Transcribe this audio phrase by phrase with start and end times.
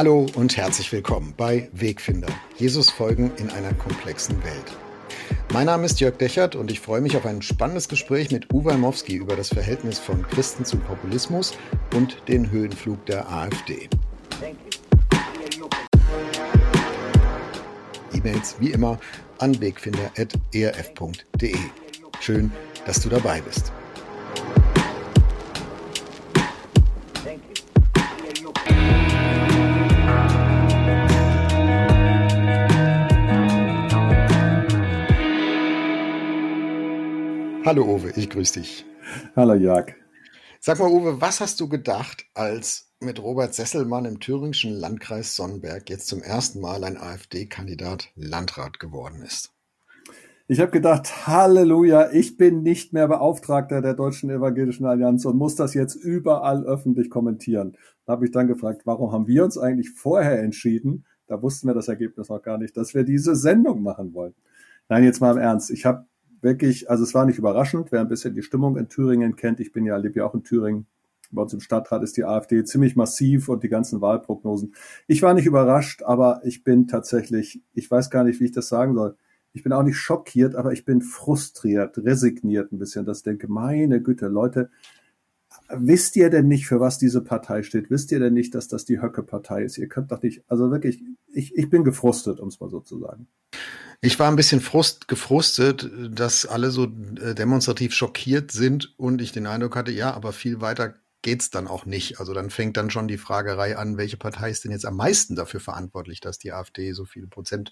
[0.00, 2.28] Hallo und herzlich willkommen bei Wegfinder.
[2.56, 4.78] Jesus folgen in einer komplexen Welt.
[5.52, 8.72] Mein Name ist Jörg Dechert und ich freue mich auf ein spannendes Gespräch mit Uwe
[8.72, 11.52] Almowski über das Verhältnis von Christen zum Populismus
[11.94, 13.90] und den Höhenflug der AfD.
[18.14, 18.98] E-Mails wie immer
[19.36, 21.56] an wegfinder.erf.de.
[22.20, 22.50] Schön,
[22.86, 23.70] dass du dabei bist.
[37.62, 38.86] Hallo Uwe, ich grüße dich.
[39.36, 39.92] Hallo Jörg.
[40.60, 45.90] Sag mal Uwe, was hast du gedacht, als mit Robert Sesselmann im thüringischen Landkreis Sonnenberg
[45.90, 49.52] jetzt zum ersten Mal ein AfD-Kandidat Landrat geworden ist?
[50.48, 55.54] Ich habe gedacht, Halleluja, ich bin nicht mehr Beauftragter der Deutschen Evangelischen Allianz und muss
[55.54, 57.76] das jetzt überall öffentlich kommentieren.
[58.06, 61.74] Da habe ich dann gefragt, warum haben wir uns eigentlich vorher entschieden, da wussten wir
[61.74, 64.34] das Ergebnis noch gar nicht, dass wir diese Sendung machen wollen.
[64.88, 65.70] Nein, jetzt mal im Ernst.
[65.70, 66.06] Ich habe
[66.42, 69.72] wirklich, also es war nicht überraschend, wer ein bisschen die Stimmung in Thüringen kennt, ich
[69.72, 70.86] bin ja, lebe ja auch in Thüringen,
[71.30, 74.74] bei uns im Stadtrat ist die AfD ziemlich massiv und die ganzen Wahlprognosen.
[75.06, 78.68] Ich war nicht überrascht, aber ich bin tatsächlich, ich weiß gar nicht, wie ich das
[78.68, 79.16] sagen soll.
[79.52, 84.00] Ich bin auch nicht schockiert, aber ich bin frustriert, resigniert ein bisschen, ich denke, meine
[84.00, 84.70] Güte, Leute,
[85.72, 87.90] wisst ihr denn nicht, für was diese Partei steht?
[87.90, 89.78] Wisst ihr denn nicht, dass das die Höcke-Partei ist?
[89.78, 92.98] Ihr könnt doch nicht, also wirklich, ich, ich bin gefrustet, um es mal so zu
[92.98, 93.26] sagen.
[94.02, 99.32] Ich war ein bisschen frust, gefrustet, dass alle so äh, demonstrativ schockiert sind und ich
[99.32, 102.18] den Eindruck hatte, ja, aber viel weiter geht's dann auch nicht.
[102.20, 105.36] Also dann fängt dann schon die Fragerei an, welche Partei ist denn jetzt am meisten
[105.36, 107.70] dafür verantwortlich, dass die AfD so viele Prozent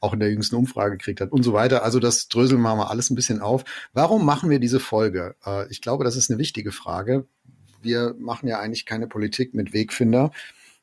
[0.00, 1.82] auch in der jüngsten Umfrage gekriegt hat und so weiter.
[1.82, 3.64] Also das dröseln wir mal alles ein bisschen auf.
[3.92, 5.36] Warum machen wir diese Folge?
[5.44, 7.26] Äh, ich glaube, das ist eine wichtige Frage.
[7.80, 10.30] Wir machen ja eigentlich keine Politik mit Wegfinder.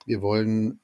[0.06, 0.80] Wir wollen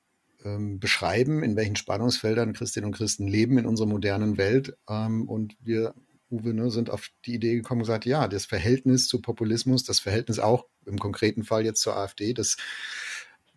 [0.45, 4.77] ähm, beschreiben, in welchen Spannungsfeldern Christinnen und Christen leben in unserer modernen Welt.
[4.87, 5.93] Ähm, und wir,
[6.29, 9.99] Uwe, ne, sind auf die Idee gekommen und gesagt, ja, das Verhältnis zu Populismus, das
[9.99, 12.57] Verhältnis auch im konkreten Fall jetzt zur AfD, das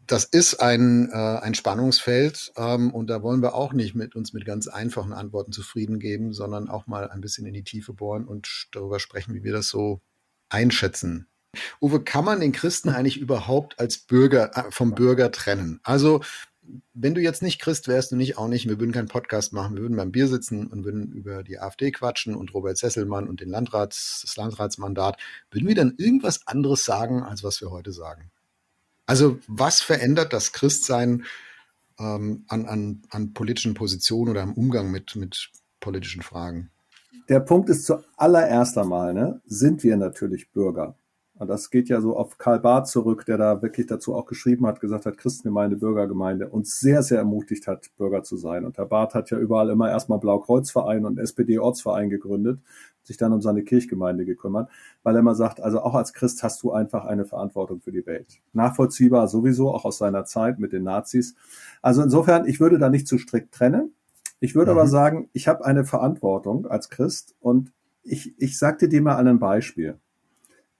[0.08, 4.32] das ist ein, äh, ein Spannungsfeld ähm, und da wollen wir auch nicht mit uns
[4.32, 8.26] mit ganz einfachen Antworten zufrieden geben, sondern auch mal ein bisschen in die Tiefe bohren
[8.26, 10.00] und darüber sprechen, wie wir das so
[10.48, 11.28] einschätzen.
[11.80, 15.80] Uwe, kann man den Christen eigentlich überhaupt als Bürger äh, vom Bürger trennen?
[15.82, 16.22] Also
[16.94, 19.76] wenn du jetzt nicht Christ wärst und nicht auch nicht, wir würden keinen Podcast machen,
[19.76, 23.40] wir würden beim Bier sitzen und würden über die AfD quatschen und Robert Sesselmann und
[23.40, 25.18] den Landrats, das Landratsmandat,
[25.50, 28.30] würden wir dann irgendwas anderes sagen, als was wir heute sagen?
[29.06, 31.24] Also was verändert das Christsein
[31.98, 36.70] ähm, an, an, an politischen Positionen oder am Umgang mit, mit politischen Fragen?
[37.28, 40.97] Der Punkt ist zuallererst einmal, ne, sind wir natürlich Bürger.
[41.38, 44.66] Und das geht ja so auf Karl Barth zurück, der da wirklich dazu auch geschrieben
[44.66, 48.64] hat, gesagt hat, Christengemeinde, Bürgergemeinde, uns sehr, sehr ermutigt hat, Bürger zu sein.
[48.64, 52.60] Und Herr Barth hat ja überall immer erstmal Blaukreuzverein und SPD-Ortsverein gegründet,
[53.04, 54.68] sich dann um seine Kirchgemeinde gekümmert,
[55.04, 58.04] weil er immer sagt, also auch als Christ hast du einfach eine Verantwortung für die
[58.04, 58.40] Welt.
[58.52, 61.36] Nachvollziehbar sowieso, auch aus seiner Zeit mit den Nazis.
[61.82, 63.94] Also insofern, ich würde da nicht zu strikt trennen.
[64.40, 64.78] Ich würde mhm.
[64.78, 67.72] aber sagen, ich habe eine Verantwortung als Christ und
[68.02, 69.98] ich, ich sagte dir mal ein Beispiel.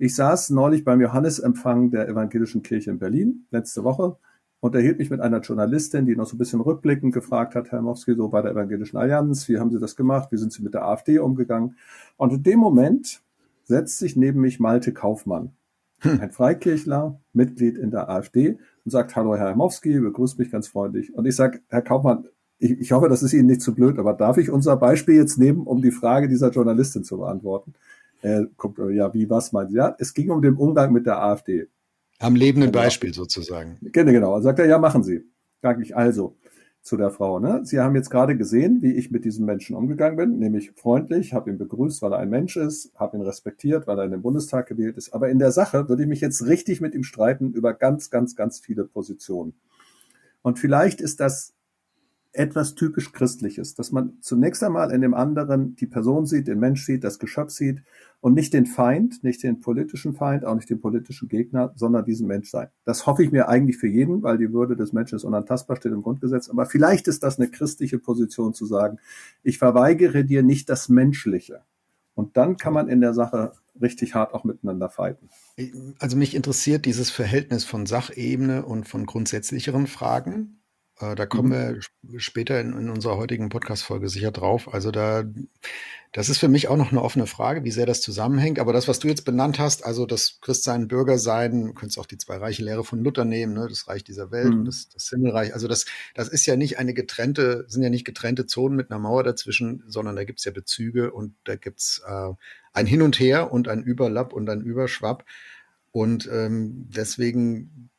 [0.00, 4.16] Ich saß neulich beim Johannesempfang der Evangelischen Kirche in Berlin, letzte Woche,
[4.60, 7.82] und erhielt mich mit einer Journalistin, die noch so ein bisschen rückblickend gefragt hat, Herr
[7.82, 10.74] Mowski, so bei der Evangelischen Allianz, wie haben Sie das gemacht, wie sind Sie mit
[10.74, 11.76] der AfD umgegangen?
[12.16, 13.22] Und in dem Moment
[13.64, 15.50] setzt sich neben mich Malte Kaufmann,
[15.98, 16.20] hm.
[16.20, 21.12] ein Freikirchler, Mitglied in der AfD, und sagt, hallo Herr Mowski, begrüßt mich ganz freundlich.
[21.12, 22.28] Und ich sage, Herr Kaufmann,
[22.60, 25.38] ich, ich hoffe, das ist Ihnen nicht zu blöd, aber darf ich unser Beispiel jetzt
[25.38, 27.74] nehmen, um die Frage dieser Journalistin zu beantworten?
[28.20, 31.68] Er guckt, ja, wie, was meint Ja, es ging um den Umgang mit der AfD.
[32.18, 32.84] Am lebenden genau.
[32.84, 33.78] Beispiel sozusagen.
[33.80, 34.34] Genau, genau.
[34.36, 35.24] Und sagt er, ja, machen Sie.
[35.62, 36.36] Sag ich also
[36.82, 37.60] zu der Frau, ne?
[37.64, 41.50] Sie haben jetzt gerade gesehen, wie ich mit diesem Menschen umgegangen bin, nämlich freundlich, habe
[41.50, 44.66] ihn begrüßt, weil er ein Mensch ist, habe ihn respektiert, weil er in den Bundestag
[44.66, 45.12] gewählt ist.
[45.12, 48.36] Aber in der Sache würde ich mich jetzt richtig mit ihm streiten über ganz, ganz,
[48.36, 49.54] ganz viele Positionen.
[50.42, 51.54] Und vielleicht ist das
[52.32, 56.84] etwas typisch Christliches, dass man zunächst einmal in dem anderen die Person sieht, den Mensch
[56.84, 57.82] sieht, das Geschöpf sieht
[58.20, 62.26] und nicht den Feind, nicht den politischen Feind, auch nicht den politischen Gegner, sondern diesen
[62.26, 62.68] Mensch sein.
[62.84, 65.92] Das hoffe ich mir eigentlich für jeden, weil die Würde des Menschen ist unantastbar, steht
[65.92, 66.48] im Grundgesetz.
[66.48, 68.98] Aber vielleicht ist das eine christliche Position zu sagen,
[69.42, 71.62] ich verweigere dir nicht das Menschliche.
[72.14, 75.28] Und dann kann man in der Sache richtig hart auch miteinander fighten.
[76.00, 80.58] Also mich interessiert dieses Verhältnis von Sachebene und von grundsätzlicheren Fragen
[80.98, 81.80] da kommen mhm.
[82.02, 84.72] wir später in, in unserer heutigen Podcast-Folge sicher drauf.
[84.72, 85.24] Also da,
[86.12, 88.58] das ist für mich auch noch eine offene Frage, wie sehr das zusammenhängt.
[88.58, 92.18] Aber das, was du jetzt benannt hast, also das Christsein, Bürgersein, du könntest auch die
[92.18, 93.66] zwei reiche Lehre von Luther nehmen, ne?
[93.68, 94.64] das Reich dieser Welt, mhm.
[94.64, 95.54] das, das Himmelreich.
[95.54, 98.98] Also das, das ist ja nicht eine getrennte, sind ja nicht getrennte Zonen mit einer
[98.98, 102.32] Mauer dazwischen, sondern da gibt's ja Bezüge und da gibt's äh,
[102.72, 105.24] ein Hin und Her und ein Überlapp und ein Überschwapp.
[105.92, 107.90] Und ähm, deswegen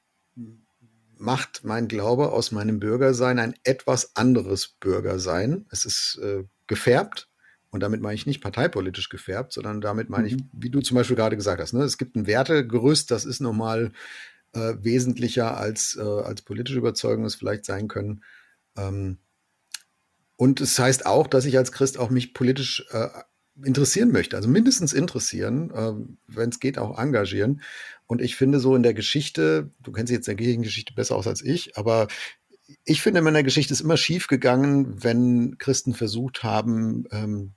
[1.20, 5.66] macht mein Glaube aus meinem Bürgersein ein etwas anderes Bürgersein.
[5.70, 7.28] Es ist äh, gefärbt.
[7.72, 10.50] Und damit meine ich nicht parteipolitisch gefärbt, sondern damit meine ich, mhm.
[10.54, 13.92] wie du zum Beispiel gerade gesagt hast, ne, es gibt ein Wertegerüst, das ist nochmal
[14.54, 18.24] äh, wesentlicher als, äh, als politische Überzeugungen es vielleicht sein können.
[18.76, 19.20] Ähm,
[20.36, 23.10] und es heißt auch, dass ich als Christ auch mich politisch äh,
[23.64, 25.94] interessieren möchte, also mindestens interessieren, äh,
[26.28, 27.62] wenn es geht, auch engagieren.
[28.08, 31.44] Und ich finde so in der Geschichte, du kennst jetzt der Kirchengeschichte besser aus als
[31.44, 32.08] ich, aber
[32.86, 37.54] ich finde, in der Geschichte ist immer schief gegangen, wenn Christen versucht haben, ähm,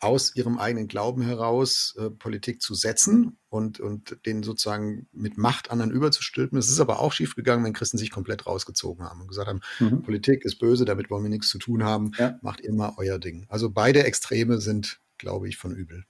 [0.00, 5.70] aus ihrem eigenen Glauben heraus äh, Politik zu setzen und, und den sozusagen mit Macht
[5.70, 6.58] anderen überzustülpen.
[6.58, 10.02] Es ist aber auch schiefgegangen, wenn Christen sich komplett rausgezogen haben und gesagt haben, mhm.
[10.02, 12.38] Politik ist böse, damit wollen wir nichts zu tun haben, ja.
[12.40, 13.44] macht mal euer Ding.
[13.50, 16.04] Also beide Extreme sind glaube ich, von übel.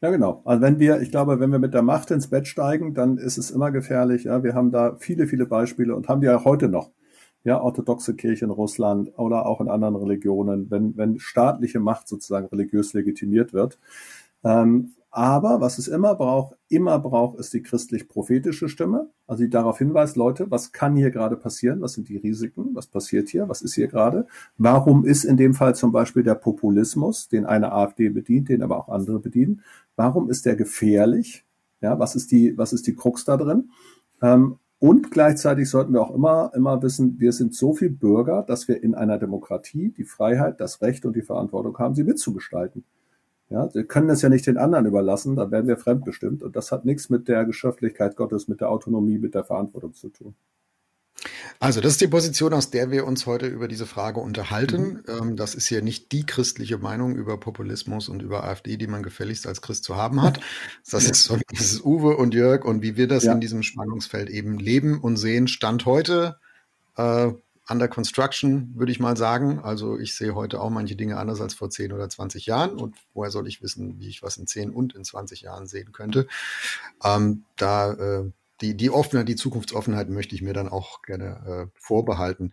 [0.00, 0.42] Ja, genau.
[0.44, 3.38] Also wenn wir, ich glaube, wenn wir mit der Macht ins Bett steigen, dann ist
[3.38, 4.24] es immer gefährlich.
[4.24, 6.90] Ja, wir haben da viele, viele Beispiele und haben die auch heute noch.
[7.44, 12.46] Ja, orthodoxe Kirche in Russland oder auch in anderen Religionen, wenn, wenn staatliche Macht sozusagen
[12.46, 13.78] religiös legitimiert wird.
[14.44, 19.76] Ähm, aber was es immer braucht, immer braucht, ist die christlich-prophetische Stimme, also die darauf
[19.76, 21.82] hinweist, Leute, was kann hier gerade passieren?
[21.82, 22.70] Was sind die Risiken?
[22.72, 23.46] Was passiert hier?
[23.46, 24.26] Was ist hier gerade?
[24.56, 28.78] Warum ist in dem Fall zum Beispiel der Populismus, den eine AfD bedient, den aber
[28.78, 29.60] auch andere bedienen,
[29.96, 31.44] warum ist der gefährlich?
[31.82, 33.70] Ja, was ist die, was ist die Krux da drin?
[34.22, 38.66] Ähm, und gleichzeitig sollten wir auch immer, immer wissen, wir sind so viel Bürger, dass
[38.66, 42.82] wir in einer Demokratie die Freiheit, das Recht und die Verantwortung haben, sie mitzugestalten.
[43.52, 46.42] Ja, wir können es ja nicht den anderen überlassen, dann werden wir fremdbestimmt.
[46.42, 50.08] Und das hat nichts mit der Geschöpflichkeit Gottes, mit der Autonomie, mit der Verantwortung zu
[50.08, 50.34] tun.
[51.60, 54.82] Also, das ist die Position, aus der wir uns heute über diese Frage unterhalten.
[54.82, 55.02] Mhm.
[55.06, 59.02] Ähm, das ist hier nicht die christliche Meinung über Populismus und über AfD, die man
[59.02, 60.40] gefälligst als Christ zu haben hat.
[60.90, 63.32] Das ist, das ist Uwe und Jörg und wie wir das ja.
[63.32, 65.46] in diesem Spannungsfeld eben leben und sehen.
[65.46, 66.36] Stand heute,
[66.96, 67.32] äh,
[67.68, 69.60] under construction, würde ich mal sagen.
[69.60, 72.76] Also ich sehe heute auch manche Dinge anders als vor 10 oder 20 Jahren.
[72.76, 75.92] Und woher soll ich wissen, wie ich was in 10 und in 20 Jahren sehen
[75.92, 76.26] könnte?
[77.04, 78.30] Ähm, da äh,
[78.60, 82.52] die, die Offenheit, die Zukunftsoffenheit möchte ich mir dann auch gerne äh, vorbehalten.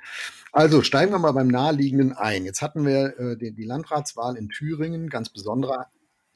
[0.52, 2.46] Also steigen wir mal beim Naheliegenden ein.
[2.46, 5.88] Jetzt hatten wir äh, die, die Landratswahl in Thüringen, ganz besonderer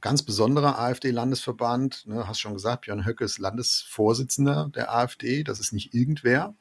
[0.01, 2.07] ganz besonderer AfD-Landesverband.
[2.07, 5.45] Ne, hast schon gesagt, Björn Höcke ist Landesvorsitzender der AfD.
[5.45, 6.55] Das ist nicht irgendwer.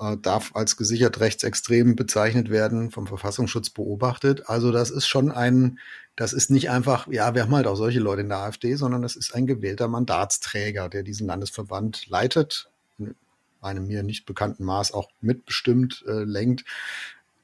[0.00, 4.48] Äh, darf als gesichert rechtsextrem bezeichnet werden, vom Verfassungsschutz beobachtet.
[4.48, 5.80] Also das ist schon ein,
[6.14, 9.02] das ist nicht einfach, ja, wir haben halt auch solche Leute in der AfD, sondern
[9.02, 13.16] das ist ein gewählter Mandatsträger, der diesen Landesverband leitet, in
[13.60, 16.64] einem mir nicht bekannten Maß auch mitbestimmt äh, lenkt,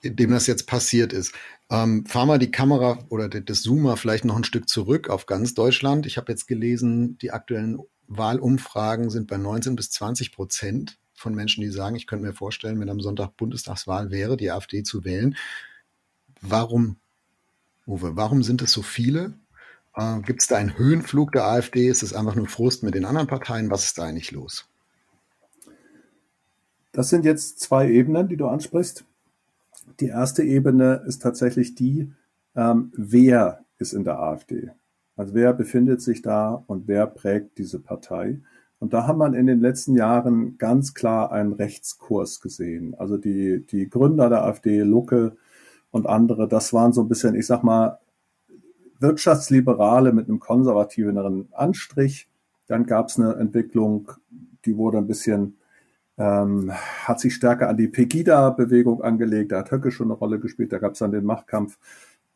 [0.03, 1.35] in dem das jetzt passiert ist.
[1.71, 5.55] Ähm, fahren wir die Kamera oder das Zoomer vielleicht noch ein Stück zurück auf ganz
[5.55, 6.07] Deutschland.
[6.07, 11.63] Ich habe jetzt gelesen, die aktuellen Wahlumfragen sind bei 19 bis 20 Prozent von Menschen,
[11.63, 15.37] die sagen, ich könnte mir vorstellen, wenn am Sonntag Bundestagswahl wäre, die AfD zu wählen.
[16.41, 16.97] Warum,
[17.87, 19.35] Uwe, warum sind es so viele?
[19.95, 21.89] Äh, Gibt es da einen Höhenflug der AfD?
[21.89, 23.71] Ist es einfach nur Frust mit den anderen Parteien?
[23.71, 24.69] Was ist da eigentlich los?
[26.93, 29.05] Das sind jetzt zwei Ebenen, die du ansprichst.
[30.01, 32.13] Die erste Ebene ist tatsächlich die,
[32.55, 34.71] ähm, wer ist in der AfD?
[35.17, 38.41] Also wer befindet sich da und wer prägt diese Partei?
[38.85, 42.95] Und da hat man in den letzten Jahren ganz klar einen Rechtskurs gesehen.
[42.99, 45.39] Also die, die Gründer der AfD, Lucke
[45.91, 47.99] und andere, das waren so ein bisschen, ich sag mal,
[49.01, 52.29] Wirtschaftsliberale mit einem konservativeren Anstrich.
[52.67, 54.13] Dann gab es eine Entwicklung,
[54.67, 55.57] die wurde ein bisschen,
[56.19, 56.71] ähm,
[57.05, 59.53] hat sich stärker an die Pegida-Bewegung angelegt.
[59.53, 60.75] Da hat Höcke schon eine Rolle gespielt.
[60.75, 61.79] Da gab es dann den Machtkampf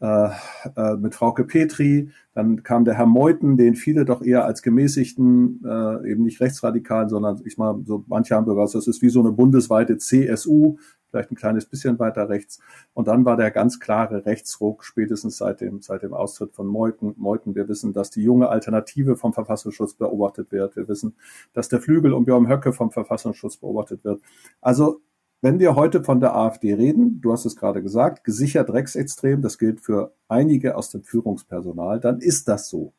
[0.00, 0.28] äh,
[0.76, 2.11] äh, mit Frauke Petri.
[2.33, 7.09] Dann kam der Herr Meuthen, den viele doch eher als gemäßigten, äh, eben nicht rechtsradikalen,
[7.09, 10.76] sondern ich mal, so manche haben sogar, das ist wie so eine bundesweite CSU,
[11.11, 12.61] vielleicht ein kleines bisschen weiter rechts.
[12.95, 17.14] Und dann war der ganz klare Rechtsruck spätestens seit dem, seit dem Austritt von Meuthen.
[17.17, 20.76] Meuthen, wir wissen, dass die junge Alternative vom Verfassungsschutz beobachtet wird.
[20.76, 21.17] Wir wissen,
[21.55, 24.21] dass der Flügel um Björn Höcke vom Verfassungsschutz beobachtet wird.
[24.61, 25.00] Also
[25.40, 29.59] wenn wir heute von der AfD reden, du hast es gerade gesagt, gesichert rechtsextrem, das
[29.59, 32.92] gilt für einige aus dem Führungspersonal, dann ist das so.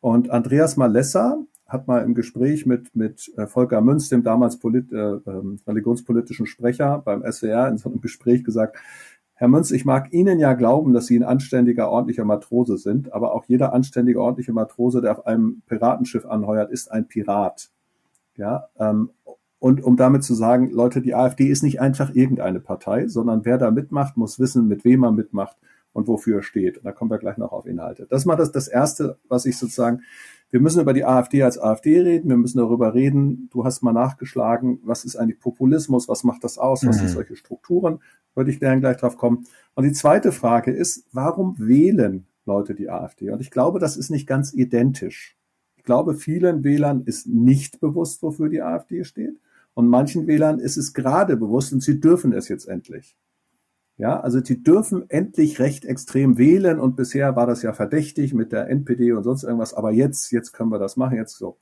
[0.00, 4.92] Und Andreas Malessa hat mal im Gespräch mit, mit äh, Volker Münz, dem damals Polit,
[4.92, 8.76] äh, ähm, religionspolitischen Sprecher beim SWR, in so einem Gespräch gesagt,
[9.34, 13.32] Herr Münz, ich mag Ihnen ja glauben, dass Sie ein anständiger, ordentlicher Matrose sind, aber
[13.32, 17.70] auch jeder anständige, ordentliche Matrose, der auf einem Piratenschiff anheuert, ist ein Pirat.
[18.36, 19.10] Ja, ähm,
[19.60, 23.58] und um damit zu sagen, Leute, die AfD ist nicht einfach irgendeine Partei, sondern wer
[23.58, 25.56] da mitmacht, muss wissen, mit wem er mitmacht
[25.92, 26.78] und wofür er steht.
[26.78, 28.06] Und da kommen wir gleich noch auf Inhalte.
[28.08, 30.00] Das ist mal das, das Erste, was ich sozusagen,
[30.50, 33.92] wir müssen über die AfD als AfD reden, wir müssen darüber reden, du hast mal
[33.92, 37.00] nachgeschlagen, was ist eigentlich Populismus, was macht das aus, was mhm.
[37.00, 38.00] sind solche Strukturen,
[38.34, 39.44] würde ich gerne gleich drauf kommen.
[39.74, 43.30] Und die zweite Frage ist, warum wählen Leute die AfD?
[43.30, 45.36] Und ich glaube, das ist nicht ganz identisch.
[45.76, 49.38] Ich glaube, vielen Wählern ist nicht bewusst, wofür die AfD steht.
[49.74, 53.16] Und manchen Wählern ist es gerade bewusst und sie dürfen es jetzt endlich.
[53.96, 58.50] Ja, also sie dürfen endlich recht extrem wählen und bisher war das ja verdächtig mit
[58.50, 61.58] der NPD und sonst irgendwas, aber jetzt, jetzt können wir das machen, jetzt so.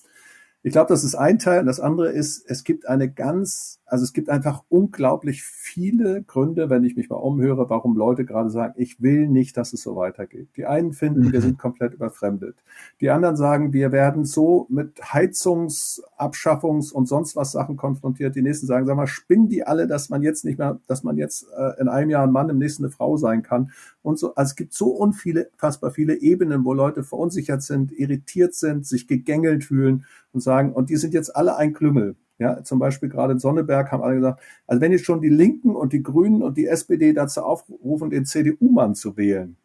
[0.68, 1.60] Ich glaube, das ist ein Teil.
[1.60, 6.68] Und das andere ist, es gibt eine ganz, also es gibt einfach unglaublich viele Gründe,
[6.68, 9.96] wenn ich mich mal umhöre, warum Leute gerade sagen, ich will nicht, dass es so
[9.96, 10.48] weitergeht.
[10.58, 11.32] Die einen finden, mhm.
[11.32, 12.54] wir sind komplett überfremdet.
[13.00, 18.36] Die anderen sagen, wir werden so mit Heizungs-, Abschaffungs- und sonst was Sachen konfrontiert.
[18.36, 21.16] Die nächsten sagen, sag mal, spinnen die alle, dass man jetzt nicht mehr, dass man
[21.16, 23.70] jetzt äh, in einem Jahr ein Mann, im nächsten eine Frau sein kann.
[24.02, 28.86] Und so, also es gibt so unfassbar viele Ebenen, wo Leute verunsichert sind, irritiert sind,
[28.86, 32.16] sich gegängelt fühlen und sagen, und die sind jetzt alle ein Klüngel.
[32.38, 35.74] Ja, zum Beispiel gerade in Sonneberg haben alle gesagt, also wenn jetzt schon die Linken
[35.74, 39.56] und die Grünen und die SPD dazu aufrufen, den CDU-Mann zu wählen,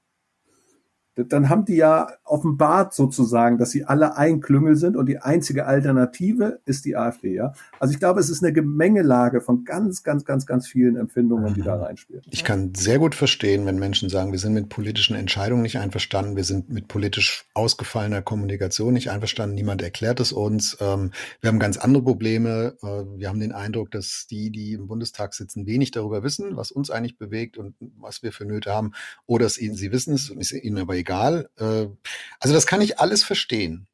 [1.16, 5.68] dann haben die ja offenbart sozusagen, dass sie alle ein Klüngel sind und die einzige
[5.68, 7.54] Alternative ist die AfD, ja.
[7.80, 11.62] Also ich glaube, es ist eine Gemengelage von ganz, ganz, ganz, ganz vielen Empfindungen, die
[11.62, 11.84] da mhm.
[11.84, 12.24] reinspielen.
[12.32, 16.36] Ich kann sehr gut verstehen, wenn Menschen sagen, wir sind mit politischen Entscheidungen nicht einverstanden,
[16.36, 21.60] wir sind mit politisch ausgefallener Kommunikation nicht einverstanden, niemand erklärt es uns, ähm, wir haben
[21.60, 25.92] ganz andere Probleme, äh, wir haben den Eindruck, dass die, die im Bundestag sitzen, wenig
[25.92, 28.94] darüber wissen, was uns eigentlich bewegt und was wir für Nöte haben,
[29.28, 31.48] oder es ihnen, sie wissen es und ist ihnen aber egal.
[31.60, 31.90] Äh,
[32.39, 33.88] also das kann ich alles verstehen.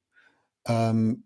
[0.65, 1.25] Ähm,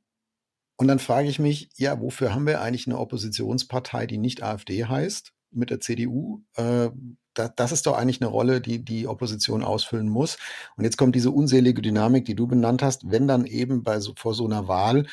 [0.78, 4.86] und dann frage ich mich, ja, wofür haben wir eigentlich eine Oppositionspartei, die nicht AfD
[4.86, 6.42] heißt, mit der CDU?
[6.56, 6.90] Äh,
[7.34, 10.38] da, das ist doch eigentlich eine Rolle, die die Opposition ausfüllen muss.
[10.76, 14.14] Und jetzt kommt diese unselige Dynamik, die du benannt hast, wenn dann eben bei so,
[14.16, 15.08] vor so einer Wahl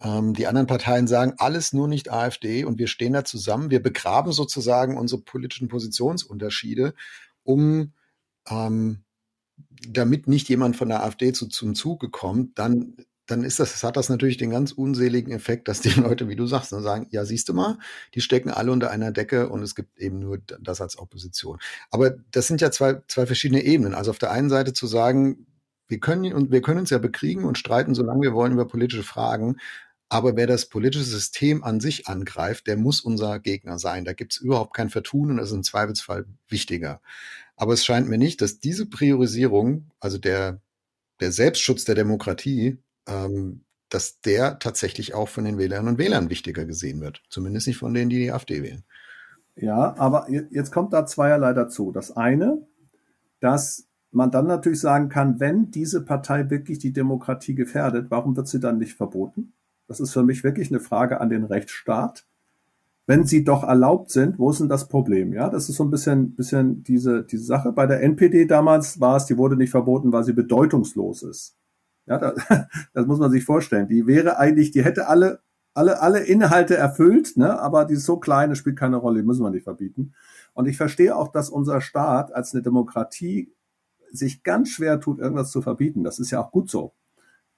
[0.00, 3.82] ähm, die anderen Parteien sagen, alles nur nicht AfD und wir stehen da zusammen, wir
[3.82, 6.94] begraben sozusagen unsere politischen Positionsunterschiede,
[7.42, 7.92] um
[8.48, 9.04] ähm,
[9.88, 12.96] damit nicht jemand von der AfD zu, zum Zuge kommt, dann,
[13.26, 16.46] dann ist das, hat das natürlich den ganz unseligen Effekt, dass die Leute, wie du
[16.46, 17.78] sagst, dann sagen, ja, siehst du mal,
[18.14, 21.58] die stecken alle unter einer Decke und es gibt eben nur das als Opposition.
[21.90, 23.94] Aber das sind ja zwei, zwei verschiedene Ebenen.
[23.94, 25.46] Also auf der einen Seite zu sagen,
[25.86, 29.02] wir können, und wir können uns ja bekriegen und streiten, solange wir wollen, über politische
[29.02, 29.56] Fragen.
[30.08, 34.04] Aber wer das politische System an sich angreift, der muss unser Gegner sein.
[34.04, 37.00] Da gibt es überhaupt kein Vertun und das ist im Zweifelsfall wichtiger.
[37.56, 40.60] Aber es scheint mir nicht, dass diese Priorisierung, also der,
[41.20, 46.64] der Selbstschutz der Demokratie, ähm, dass der tatsächlich auch von den Wählerinnen und Wählern wichtiger
[46.64, 47.22] gesehen wird.
[47.28, 48.84] Zumindest nicht von denen, die die AfD wählen.
[49.56, 51.92] Ja, aber jetzt kommt da zweierlei dazu.
[51.92, 52.66] Das eine,
[53.38, 58.48] dass man dann natürlich sagen kann, wenn diese Partei wirklich die Demokratie gefährdet, warum wird
[58.48, 59.52] sie dann nicht verboten?
[59.86, 62.26] Das ist für mich wirklich eine Frage an den Rechtsstaat
[63.06, 65.32] wenn sie doch erlaubt sind, wo ist denn das Problem?
[65.32, 67.72] Ja, das ist so ein bisschen, bisschen diese, diese Sache.
[67.72, 71.56] Bei der NPD damals war es, die wurde nicht verboten, weil sie bedeutungslos ist.
[72.06, 72.34] Ja, das,
[72.94, 73.88] das muss man sich vorstellen.
[73.88, 75.40] Die wäre eigentlich, die hätte alle,
[75.74, 79.26] alle, alle Inhalte erfüllt, ne, aber die ist so klein, das spielt keine Rolle, die
[79.26, 80.14] müssen wir nicht verbieten.
[80.54, 83.52] Und ich verstehe auch, dass unser Staat als eine Demokratie
[84.12, 86.04] sich ganz schwer tut, irgendwas zu verbieten.
[86.04, 86.94] Das ist ja auch gut so.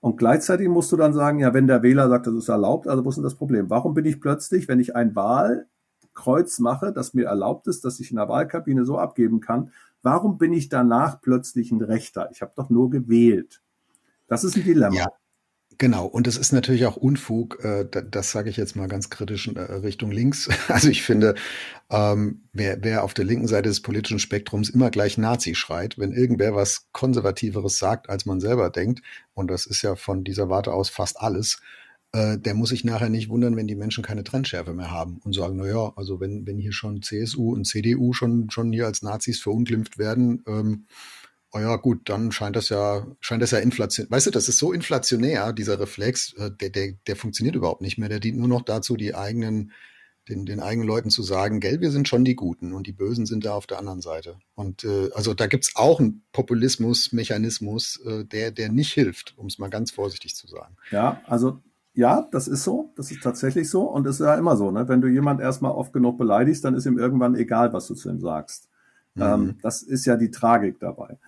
[0.06, 3.04] Und gleichzeitig musst du dann sagen, ja, wenn der Wähler sagt, das ist erlaubt, also
[3.04, 3.70] wo ist denn das Problem?
[3.70, 8.12] Warum bin ich plötzlich, wenn ich ein Wahlkreuz mache, das mir erlaubt ist, dass ich
[8.12, 9.72] in der Wahlkabine so abgeben kann,
[10.02, 12.28] warum bin ich danach plötzlich ein Rechter?
[12.30, 13.64] Ich habe doch nur gewählt.
[14.28, 14.94] Das ist ein Dilemma.
[14.94, 15.06] Ja.
[15.78, 19.48] Genau, und es ist natürlich auch Unfug, äh, das sage ich jetzt mal ganz kritisch
[19.48, 20.48] äh, Richtung links.
[20.68, 21.34] Also ich finde,
[21.90, 26.12] ähm, wer, wer auf der linken Seite des politischen Spektrums immer gleich Nazi schreit, wenn
[26.12, 29.02] irgendwer was Konservativeres sagt, als man selber denkt,
[29.34, 31.60] und das ist ja von dieser Warte aus fast alles,
[32.12, 35.34] äh, der muss sich nachher nicht wundern, wenn die Menschen keine Trennschärfe mehr haben und
[35.34, 39.02] sagen, na ja, also wenn, wenn hier schon CSU und CDU schon, schon hier als
[39.02, 40.86] Nazis verunglimpft werden, ähm,
[41.56, 44.10] oh ja, gut, dann scheint das ja, scheint das ja inflationär.
[44.10, 47.98] Weißt du, das ist so inflationär, dieser Reflex, äh, der, der, der funktioniert überhaupt nicht
[47.98, 48.08] mehr.
[48.08, 49.72] Der dient nur noch dazu, die eigenen
[50.28, 53.26] den, den eigenen Leuten zu sagen, gell, wir sind schon die Guten und die Bösen
[53.26, 54.38] sind da auf der anderen Seite.
[54.54, 59.58] Und äh, also da gibt's auch einen Populismus-Mechanismus, äh, der, der nicht hilft, um es
[59.58, 60.76] mal ganz vorsichtig zu sagen.
[60.90, 61.60] Ja, also
[61.94, 64.88] ja, das ist so, das ist tatsächlich so und es ist ja immer so, ne?
[64.88, 68.10] Wenn du jemand erstmal oft genug beleidigst, dann ist ihm irgendwann egal, was du zu
[68.10, 68.68] ihm sagst.
[69.16, 69.22] Mhm.
[69.22, 71.18] Ähm, das ist ja die Tragik dabei.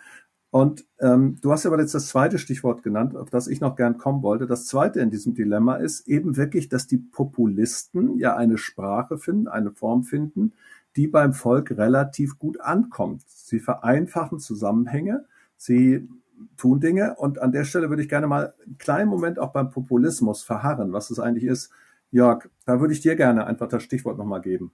[0.50, 3.98] Und ähm, du hast aber jetzt das zweite Stichwort genannt, auf das ich noch gern
[3.98, 4.46] kommen wollte.
[4.46, 9.48] Das zweite in diesem Dilemma ist eben wirklich, dass die Populisten ja eine Sprache finden,
[9.48, 10.54] eine Form finden,
[10.96, 13.22] die beim Volk relativ gut ankommt.
[13.26, 15.26] Sie vereinfachen Zusammenhänge,
[15.58, 16.08] sie
[16.56, 19.70] tun Dinge und an der Stelle würde ich gerne mal einen kleinen Moment auch beim
[19.70, 21.70] Populismus verharren, was es eigentlich ist.
[22.10, 24.72] Jörg, da würde ich dir gerne einfach das Stichwort nochmal geben.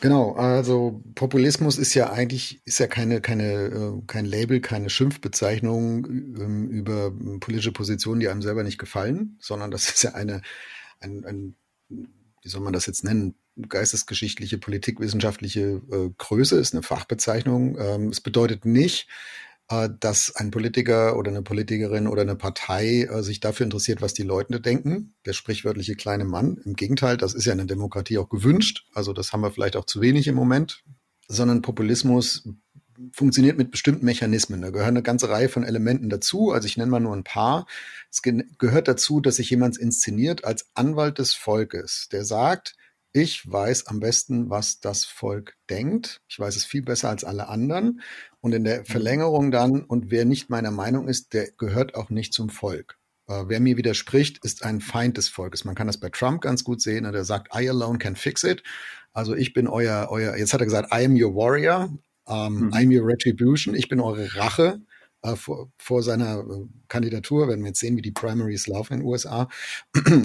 [0.00, 6.06] Genau, also Populismus ist ja eigentlich, ist ja keine, keine, äh, kein Label, keine Schimpfbezeichnung
[6.06, 10.40] ähm, über politische Positionen, die einem selber nicht gefallen, sondern das ist ja eine,
[11.00, 11.56] ein, ein
[11.88, 13.34] wie soll man das jetzt nennen,
[13.68, 17.76] geistesgeschichtliche, politikwissenschaftliche äh, Größe, ist eine Fachbezeichnung.
[17.78, 19.06] Ähm, es bedeutet nicht,
[20.00, 24.24] dass ein Politiker oder eine Politikerin oder eine Partei äh, sich dafür interessiert, was die
[24.24, 25.14] Leute denken.
[25.26, 26.60] Der sprichwörtliche kleine Mann.
[26.64, 28.86] Im Gegenteil, das ist ja in der Demokratie auch gewünscht.
[28.94, 30.82] Also das haben wir vielleicht auch zu wenig im Moment.
[31.28, 32.48] Sondern Populismus
[33.12, 34.60] funktioniert mit bestimmten Mechanismen.
[34.60, 36.50] Da gehören eine ganze Reihe von Elementen dazu.
[36.50, 37.66] Also ich nenne mal nur ein paar.
[38.10, 42.74] Es gehört dazu, dass sich jemand inszeniert als Anwalt des Volkes, der sagt,
[43.12, 46.20] ich weiß am besten, was das Volk denkt.
[46.28, 48.02] Ich weiß es viel besser als alle anderen.
[48.40, 48.84] Und in der mhm.
[48.86, 52.98] Verlängerung dann, und wer nicht meiner Meinung ist, der gehört auch nicht zum Volk.
[53.26, 55.64] Äh, wer mir widerspricht, ist ein Feind des Volkes.
[55.64, 57.10] Man kann das bei Trump ganz gut sehen.
[57.10, 58.62] Der sagt, I alone can fix it.
[59.12, 61.90] Also ich bin euer, euer, jetzt hat er gesagt, I am your warrior.
[62.26, 62.72] Um, mhm.
[62.72, 63.74] I'm your retribution.
[63.74, 64.80] Ich bin eure Rache
[65.22, 69.00] äh, vor, vor seiner äh, Kandidatur, wenn wir jetzt sehen, wie die Primaries laufen in
[69.00, 69.48] den USA.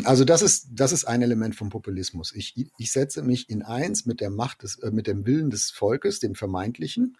[0.03, 2.33] Also das ist, das ist ein Element vom Populismus.
[2.33, 5.71] Ich, ich setze mich in eins mit der Macht des, äh, mit dem Willen des
[5.71, 7.17] Volkes, dem vermeintlichen,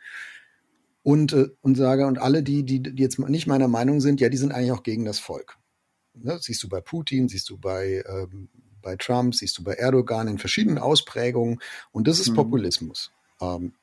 [1.05, 4.29] und, äh, und sage, und alle, die, die, die jetzt nicht meiner Meinung sind, ja,
[4.29, 5.58] die sind eigentlich auch gegen das Volk.
[6.15, 6.39] Ne?
[6.41, 8.50] Siehst du bei Putin, siehst du bei, ähm,
[8.82, 11.60] bei Trump, siehst du bei Erdogan in verschiedenen Ausprägungen.
[11.91, 12.36] Und das ist mhm.
[12.36, 13.12] Populismus.
[13.39, 13.74] Ähm,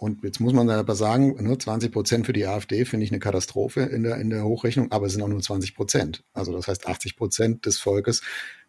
[0.00, 3.18] und jetzt muss man aber sagen, nur 20 Prozent für die AfD finde ich eine
[3.18, 6.24] Katastrophe in der, in der Hochrechnung, aber es sind auch nur 20 Prozent.
[6.32, 8.22] Also das heißt, 80 Prozent des Volkes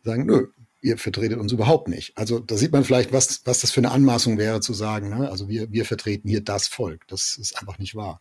[0.04, 0.48] sagen, nö,
[0.82, 2.18] ihr vertretet uns überhaupt nicht.
[2.18, 5.32] Also da sieht man vielleicht, was, was das für eine Anmaßung wäre zu sagen, ne?
[5.32, 7.08] also wir, wir vertreten hier das Volk.
[7.08, 8.20] Das ist einfach nicht wahr.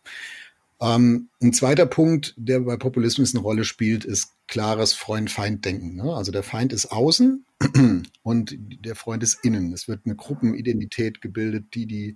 [0.79, 5.97] Ähm, ein zweiter Punkt, der bei Populismus eine Rolle spielt, ist klares Freund-Feind-Denken.
[5.97, 6.15] Ne?
[6.15, 7.45] Also der Feind ist außen
[8.23, 9.73] und der Freund ist innen.
[9.73, 12.15] Es wird eine Gruppenidentität gebildet, die die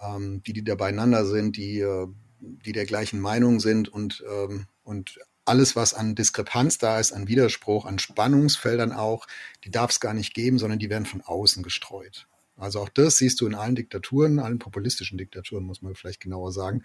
[0.00, 2.06] ähm, die, die da beieinander sind, die, äh,
[2.40, 7.28] die der gleichen Meinung sind und, ähm, und alles, was an Diskrepanz da ist, an
[7.28, 9.26] Widerspruch, an Spannungsfeldern auch,
[9.64, 12.26] die darf es gar nicht geben, sondern die werden von außen gestreut.
[12.58, 16.52] Also auch das siehst du in allen Diktaturen, allen populistischen Diktaturen, muss man vielleicht genauer
[16.52, 16.82] sagen.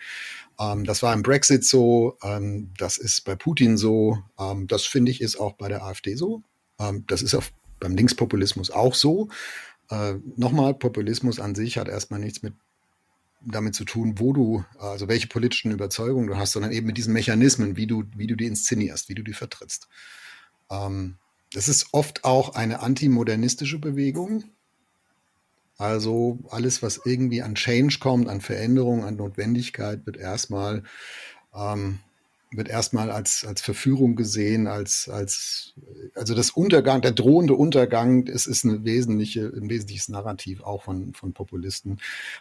[0.59, 5.11] Ähm, das war im Brexit so, ähm, das ist bei Putin so, ähm, das finde
[5.11, 6.43] ich ist auch bei der AfD so.
[6.79, 7.43] Ähm, das ist auch
[7.79, 9.29] beim Linkspopulismus auch so.
[9.89, 12.53] Äh, Nochmal, Populismus an sich hat erstmal nichts mit
[13.43, 17.13] damit zu tun, wo du, also welche politischen Überzeugungen du hast, sondern eben mit diesen
[17.13, 19.87] Mechanismen, wie du, wie du die inszenierst, wie du die vertrittst.
[20.69, 21.17] Ähm,
[21.53, 24.43] das ist oft auch eine antimodernistische Bewegung.
[25.77, 30.83] Also alles, was irgendwie an Change kommt, an Veränderung, an Notwendigkeit, wird erstmal
[31.55, 31.99] ähm,
[32.51, 35.73] wird erstmal als, als Verführung gesehen, als, als,
[36.15, 41.13] also das Untergang, der drohende Untergang, es ist eine wesentliche, ein wesentliches Narrativ auch von,
[41.13, 41.99] von Populisten.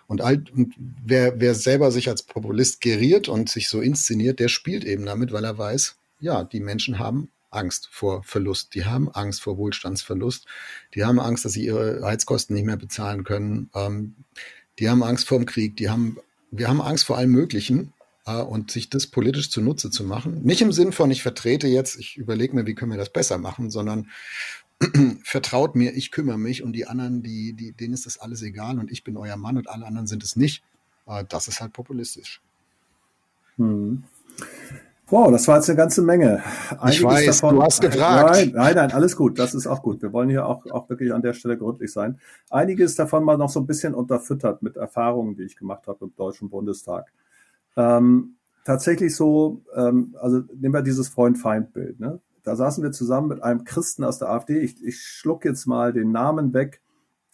[0.08, 4.48] Und, all, und wer, wer selber sich als Populist geriert und sich so inszeniert, der
[4.48, 8.74] spielt eben damit, weil er weiß, ja, die Menschen haben Angst vor Verlust.
[8.74, 10.46] Die haben Angst vor Wohlstandsverlust.
[10.94, 13.70] Die haben Angst, dass sie ihre Heizkosten nicht mehr bezahlen können.
[13.74, 14.14] Ähm,
[14.78, 15.76] die haben Angst vor dem Krieg.
[15.76, 16.18] Die haben,
[16.50, 17.92] wir haben Angst vor allem Möglichen
[18.38, 20.42] und sich das politisch zunutze zu machen.
[20.42, 23.38] Nicht im Sinn von, ich vertrete jetzt, ich überlege mir, wie können wir das besser
[23.38, 24.08] machen, sondern
[25.24, 28.78] vertraut mir, ich kümmere mich und die anderen, die, die, denen ist das alles egal
[28.78, 30.62] und ich bin euer Mann und alle anderen sind es nicht.
[31.06, 32.40] Äh, das ist halt populistisch.
[33.56, 34.04] Hm.
[35.10, 36.40] Wow, das war jetzt eine ganze Menge.
[36.78, 38.30] Einiges ich weiß, davon, du hast gefragt.
[38.30, 39.40] Nein, nein, nein, alles gut.
[39.40, 40.00] Das ist auch gut.
[40.02, 42.20] Wir wollen hier auch, auch wirklich an der Stelle gründlich sein.
[42.48, 46.14] Einiges davon mal noch so ein bisschen unterfüttert mit Erfahrungen, die ich gemacht habe im
[46.14, 47.10] Deutschen Bundestag.
[47.76, 52.00] Ähm, tatsächlich so, ähm, also nehmen wir dieses Freund-Feind-Bild.
[52.00, 52.20] Ne?
[52.42, 54.60] Da saßen wir zusammen mit einem Christen aus der AfD.
[54.60, 56.80] Ich, ich schluck jetzt mal den Namen weg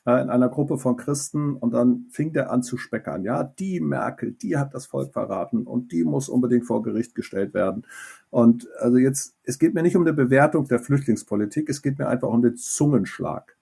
[0.07, 3.25] äh, in einer Gruppe von Christen und dann fing der an zu speckern.
[3.25, 7.55] Ja, die Merkel, die hat das Volk verraten und die muss unbedingt vor Gericht gestellt
[7.55, 7.85] werden.
[8.31, 12.09] Und also jetzt, es geht mir nicht um eine Bewertung der Flüchtlingspolitik, es geht mir
[12.09, 13.56] einfach um den Zungenschlag.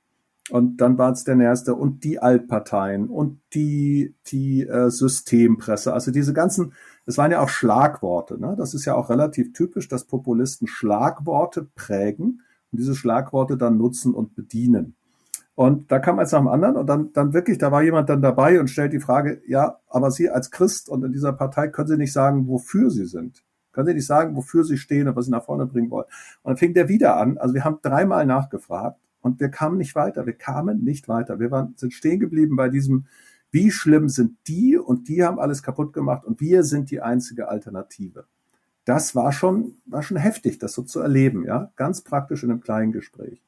[0.50, 5.94] Und dann war es der Nächste und die Altparteien und die, die äh, Systempresse.
[5.94, 6.74] Also diese ganzen,
[7.06, 8.38] es waren ja auch Schlagworte.
[8.38, 8.54] Ne?
[8.56, 14.12] Das ist ja auch relativ typisch, dass Populisten Schlagworte prägen und diese Schlagworte dann nutzen
[14.12, 14.96] und bedienen.
[15.54, 18.20] Und da kam eins nach dem anderen und dann, dann wirklich, da war jemand dann
[18.20, 21.88] dabei und stellt die Frage, ja, aber Sie als Christ und in dieser Partei können
[21.88, 23.44] Sie nicht sagen, wofür Sie sind.
[23.72, 26.06] Können Sie nicht sagen, wofür Sie stehen und was Sie nach vorne bringen wollen.
[26.42, 27.38] Und dann fing der wieder an.
[27.38, 30.26] Also wir haben dreimal nachgefragt und wir kamen nicht weiter.
[30.26, 31.40] Wir kamen nicht weiter.
[31.40, 33.06] Wir waren, sind stehen geblieben bei diesem,
[33.50, 37.48] wie schlimm sind die und die haben alles kaputt gemacht und wir sind die einzige
[37.48, 38.26] Alternative.
[38.84, 41.72] Das war schon, war schon heftig, das so zu erleben, ja.
[41.76, 43.42] Ganz praktisch in einem kleinen Gespräch.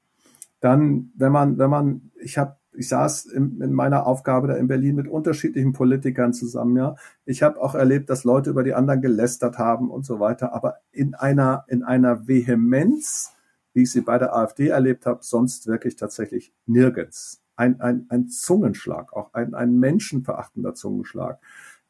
[0.60, 4.68] Dann, wenn man, wenn man, ich habe, ich saß in, in meiner Aufgabe da in
[4.68, 6.96] Berlin mit unterschiedlichen Politikern zusammen, ja.
[7.26, 10.76] Ich habe auch erlebt, dass Leute über die anderen gelästert haben und so weiter, aber
[10.90, 13.35] in einer, in einer Vehemenz,
[13.76, 17.42] wie ich sie bei der AfD erlebt habe, sonst wirklich tatsächlich nirgends.
[17.54, 21.38] Ein, ein, ein Zungenschlag, auch ein, ein menschenverachtender Zungenschlag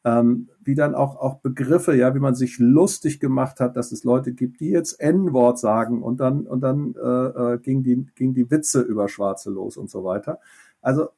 [0.07, 4.05] ähm, wie dann auch, auch Begriffe, ja, wie man sich lustig gemacht hat, dass es
[4.05, 8.33] Leute gibt, die jetzt N-Wort sagen und dann, und dann äh, äh, ging, die, ging
[8.33, 10.39] die Witze über Schwarze los und so weiter.
[10.81, 11.09] Also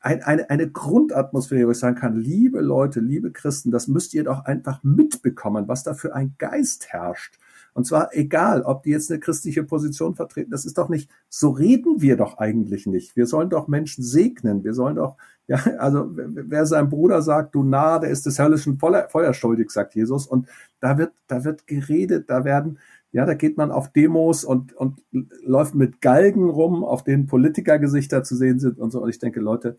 [0.00, 4.24] ein, eine, eine Grundatmosphäre, wo ich sagen kann, liebe Leute, liebe Christen, das müsst ihr
[4.24, 7.38] doch einfach mitbekommen, was da für ein Geist herrscht.
[7.74, 11.50] Und zwar egal, ob die jetzt eine christliche Position vertreten, das ist doch nicht, so
[11.50, 13.16] reden wir doch eigentlich nicht.
[13.16, 14.62] Wir sollen doch Menschen segnen.
[14.62, 15.16] Wir sollen doch,
[15.48, 19.94] ja, also wer seinem Bruder sagt, du nah, der ist des höllischen Feuer schuldig, sagt
[19.94, 20.26] Jesus.
[20.26, 20.46] Und
[20.80, 22.78] da wird, da wird geredet, da werden,
[23.12, 25.02] ja, da geht man auf Demos und, und
[25.42, 29.02] läuft mit Galgen rum, auf denen Politikergesichter zu sehen sind und so.
[29.02, 29.78] Und ich denke, Leute,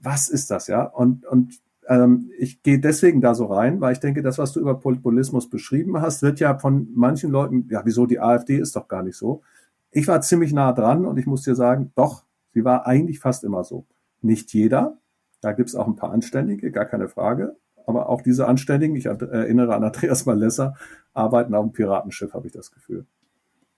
[0.00, 0.82] was ist das, ja?
[0.84, 4.60] Und, und ähm, ich gehe deswegen da so rein, weil ich denke, das, was du
[4.60, 8.88] über Populismus beschrieben hast, wird ja von manchen Leuten, ja, wieso die AfD ist doch
[8.88, 9.42] gar nicht so.
[9.90, 13.44] Ich war ziemlich nah dran und ich muss dir sagen, doch, sie war eigentlich fast
[13.44, 13.86] immer so.
[14.20, 14.98] Nicht jeder,
[15.40, 17.56] da gibt's auch ein paar Anständige, gar keine Frage.
[17.86, 20.74] Aber auch diese Anständigen, ich erinnere an Andreas Malesser,
[21.14, 23.06] arbeiten auf dem Piratenschiff, habe ich das Gefühl.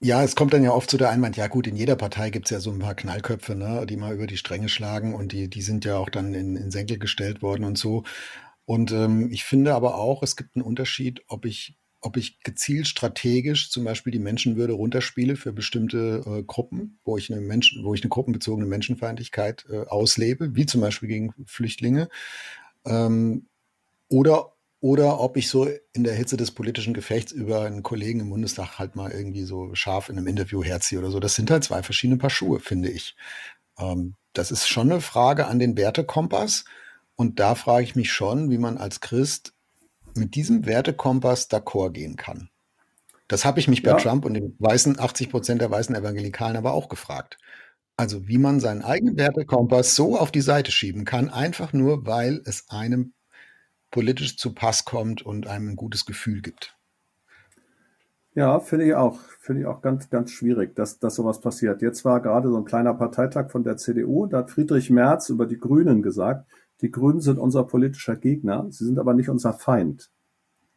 [0.00, 2.50] Ja, es kommt dann ja oft zu der Einwand, ja gut, in jeder Partei gibt's
[2.50, 5.62] ja so ein paar Knallköpfe, ne, die mal über die Stränge schlagen und die, die
[5.62, 8.04] sind ja auch dann in, in Senkel gestellt worden und so.
[8.64, 12.86] Und ähm, ich finde aber auch, es gibt einen Unterschied, ob ich, ob ich gezielt
[12.86, 17.92] strategisch zum Beispiel die Menschenwürde runterspiele für bestimmte äh, Gruppen, wo ich eine Menschen, wo
[17.92, 22.08] ich eine gruppenbezogene Menschenfeindlichkeit äh, auslebe, wie zum Beispiel gegen Flüchtlinge,
[22.86, 23.48] ähm,
[24.08, 28.30] oder oder ob ich so in der Hitze des politischen Gefechts über einen Kollegen im
[28.30, 31.18] Bundestag halt mal irgendwie so scharf in einem Interview herziehe oder so.
[31.18, 33.16] Das sind halt zwei verschiedene Paar Schuhe, finde ich.
[33.78, 36.64] Ähm, das ist schon eine Frage an den Wertekompass.
[37.16, 39.52] Und da frage ich mich schon, wie man als Christ
[40.14, 42.50] mit diesem Wertekompass d'accord gehen kann.
[43.26, 43.96] Das habe ich mich bei ja.
[43.96, 47.36] Trump und den weißen 80 Prozent der weißen Evangelikalen aber auch gefragt.
[47.96, 52.40] Also wie man seinen eigenen Wertekompass so auf die Seite schieben kann, einfach nur, weil
[52.44, 53.12] es einem
[53.90, 56.76] politisch zu Pass kommt und einem ein gutes Gefühl gibt.
[58.34, 59.18] Ja, finde ich auch.
[59.40, 61.82] Finde ich auch ganz, ganz schwierig, dass, dass sowas passiert.
[61.82, 65.46] Jetzt war gerade so ein kleiner Parteitag von der CDU, da hat Friedrich Merz über
[65.46, 66.46] die Grünen gesagt,
[66.80, 70.12] die Grünen sind unser politischer Gegner, sie sind aber nicht unser Feind.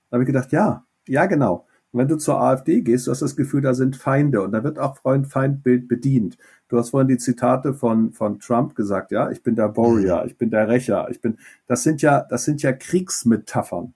[0.10, 1.67] Da habe ich gedacht, ja, ja, genau.
[1.91, 4.63] Und wenn du zur AfD gehst, du hast das Gefühl, da sind Feinde und da
[4.63, 6.38] wird auch Freund-Feind-Bild bedient.
[6.69, 10.27] Du hast vorhin die Zitate von, von Trump gesagt, ja, ich bin der Warrior, mhm.
[10.27, 13.93] ich bin der Rächer, ich bin, das sind ja, das sind ja Kriegsmetaphern,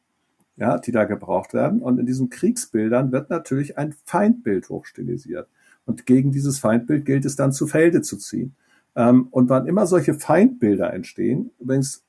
[0.58, 1.82] ja, die da gebraucht werden.
[1.82, 5.48] Und in diesen Kriegsbildern wird natürlich ein Feindbild hochstilisiert.
[5.86, 8.56] Und gegen dieses Feindbild gilt es dann zu Felde zu ziehen.
[8.96, 12.05] Ähm, und wann immer solche Feindbilder entstehen, übrigens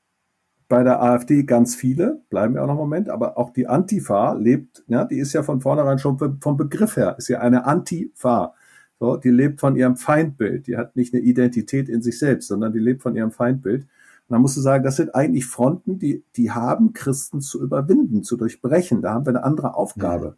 [0.67, 4.33] bei der AfD ganz viele, bleiben wir auch noch einen Moment, aber auch die Antifa
[4.33, 8.53] lebt, ja, die ist ja von vornherein schon vom Begriff her, ist ja eine Antifa.
[8.99, 10.67] So, die lebt von ihrem Feindbild.
[10.67, 13.83] Die hat nicht eine Identität in sich selbst, sondern die lebt von ihrem Feindbild.
[13.83, 18.23] Und dann musst du sagen, das sind eigentlich Fronten, die, die haben Christen zu überwinden,
[18.23, 19.01] zu durchbrechen.
[19.01, 20.35] Da haben wir eine andere Aufgabe.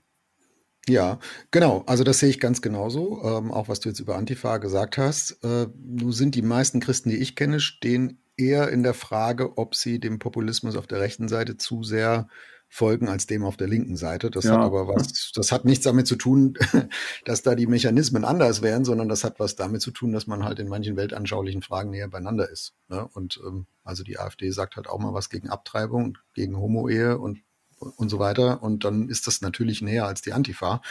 [0.88, 1.20] Ja,
[1.52, 1.84] genau.
[1.86, 3.22] Also das sehe ich ganz genauso.
[3.24, 5.44] Ähm, auch was du jetzt über Antifa gesagt hast.
[5.44, 9.76] Äh, nun sind die meisten Christen, die ich kenne, stehen eher in der Frage, ob
[9.76, 12.28] sie dem Populismus auf der rechten Seite zu sehr
[12.72, 14.30] folgen als dem auf der linken Seite.
[14.30, 14.52] Das ja.
[14.54, 16.54] hat aber was, das hat nichts damit zu tun,
[17.26, 20.44] dass da die Mechanismen anders wären, sondern das hat was damit zu tun, dass man
[20.44, 22.76] halt in manchen weltanschaulichen Fragen näher beieinander ist.
[22.88, 23.08] Ne?
[23.14, 27.40] Und ähm, also die AfD sagt halt auch mal was gegen Abtreibung, gegen Homo-Ehe und
[27.80, 28.62] und so weiter.
[28.62, 30.82] Und dann ist das natürlich näher als die Antifa.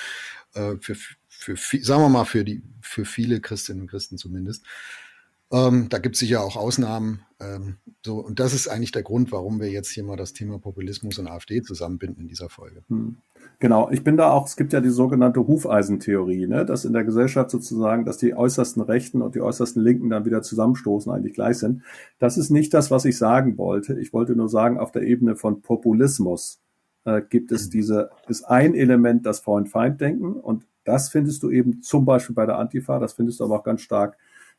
[0.55, 0.97] Äh, für,
[1.29, 4.65] für, sagen wir mal, für die, für viele Christinnen und Christen zumindest.
[5.51, 7.23] Ähm, da gibt es sicher auch Ausnahmen.
[7.41, 10.59] Ähm, so, und das ist eigentlich der Grund, warum wir jetzt hier mal das Thema
[10.59, 12.83] Populismus und AfD zusammenbinden in dieser Folge.
[12.89, 13.17] Hm.
[13.61, 17.05] Genau, ich bin da auch, es gibt ja die sogenannte Hufeisentheorie, ne, dass in der
[17.05, 21.59] Gesellschaft sozusagen, dass die äußersten Rechten und die äußersten Linken dann wieder zusammenstoßen, eigentlich gleich
[21.59, 21.83] sind.
[22.19, 23.99] Das ist nicht das, was ich sagen wollte.
[23.99, 26.61] Ich wollte nur sagen, auf der Ebene von Populismus
[27.05, 32.05] äh, gibt es diese, ist ein Element das Freund-Feind-Denken und das findest du eben zum
[32.05, 34.17] Beispiel bei der Antifa, das findest du aber auch ganz stark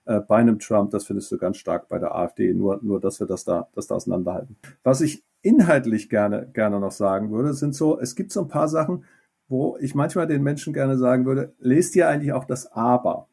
[0.10, 3.19] äh, bei einem Trump, das findest du ganz stark bei der AfD, nur, nur dass
[3.19, 4.58] wir das da, das da auseinanderhalten.
[4.82, 8.67] Was ich inhaltlich gerne, gerne noch sagen würde, sind so, es gibt so ein paar
[8.67, 9.06] Sachen,
[9.48, 13.28] wo ich manchmal den Menschen gerne sagen würde, lest ihr eigentlich auch das Aber.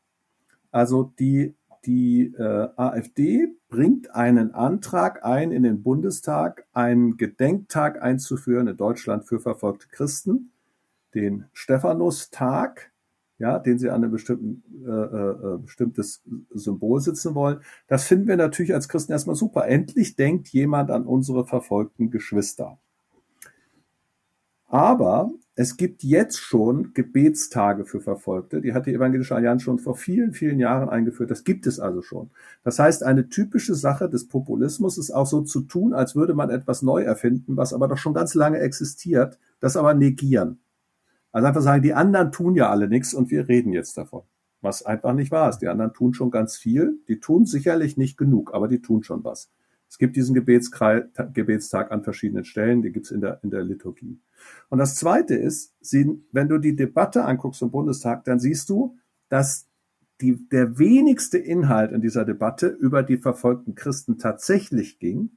[0.71, 1.55] Also die,
[1.87, 9.25] die äh, AfD bringt einen Antrag ein in den Bundestag, einen Gedenktag einzuführen in Deutschland
[9.25, 10.53] für verfolgte Christen,
[11.15, 12.93] den Stephanustag,
[13.39, 16.23] ja, den sie an einem bestimmten, äh, äh, äh, bestimmtes
[16.55, 17.61] Symbol sitzen wollen.
[17.89, 19.67] Das finden wir natürlich als Christen erstmal super.
[19.67, 22.79] Endlich denkt jemand an unsere verfolgten Geschwister.
[24.69, 28.61] Aber es gibt jetzt schon Gebetstage für Verfolgte.
[28.61, 31.31] Die hat die Evangelische Allianz schon vor vielen, vielen Jahren eingeführt.
[31.31, 32.31] Das gibt es also schon.
[32.65, 36.51] Das heißt, eine typische Sache des Populismus ist auch so zu tun, als würde man
[36.51, 40.59] etwas neu erfinden, was aber doch schon ganz lange existiert, das aber negieren.
[41.37, 44.23] Also einfach sagen, die anderen tun ja alle nichts und wir reden jetzt davon.
[44.63, 45.59] Was einfach nicht wahr ist.
[45.59, 46.99] Die anderen tun schon ganz viel.
[47.09, 49.51] Die tun sicherlich nicht genug, aber die tun schon was.
[49.87, 54.19] Es gibt diesen Gebetstag an verschiedenen Stellen, die gibt es in der, in der Liturgie.
[54.71, 55.75] Und das Zweite ist,
[56.33, 58.97] wenn du die Debatte anguckst im Bundestag, dann siehst du,
[59.29, 59.69] dass
[60.23, 65.33] die, der wenigste Inhalt in dieser Debatte über die verfolgten Christen tatsächlich ging,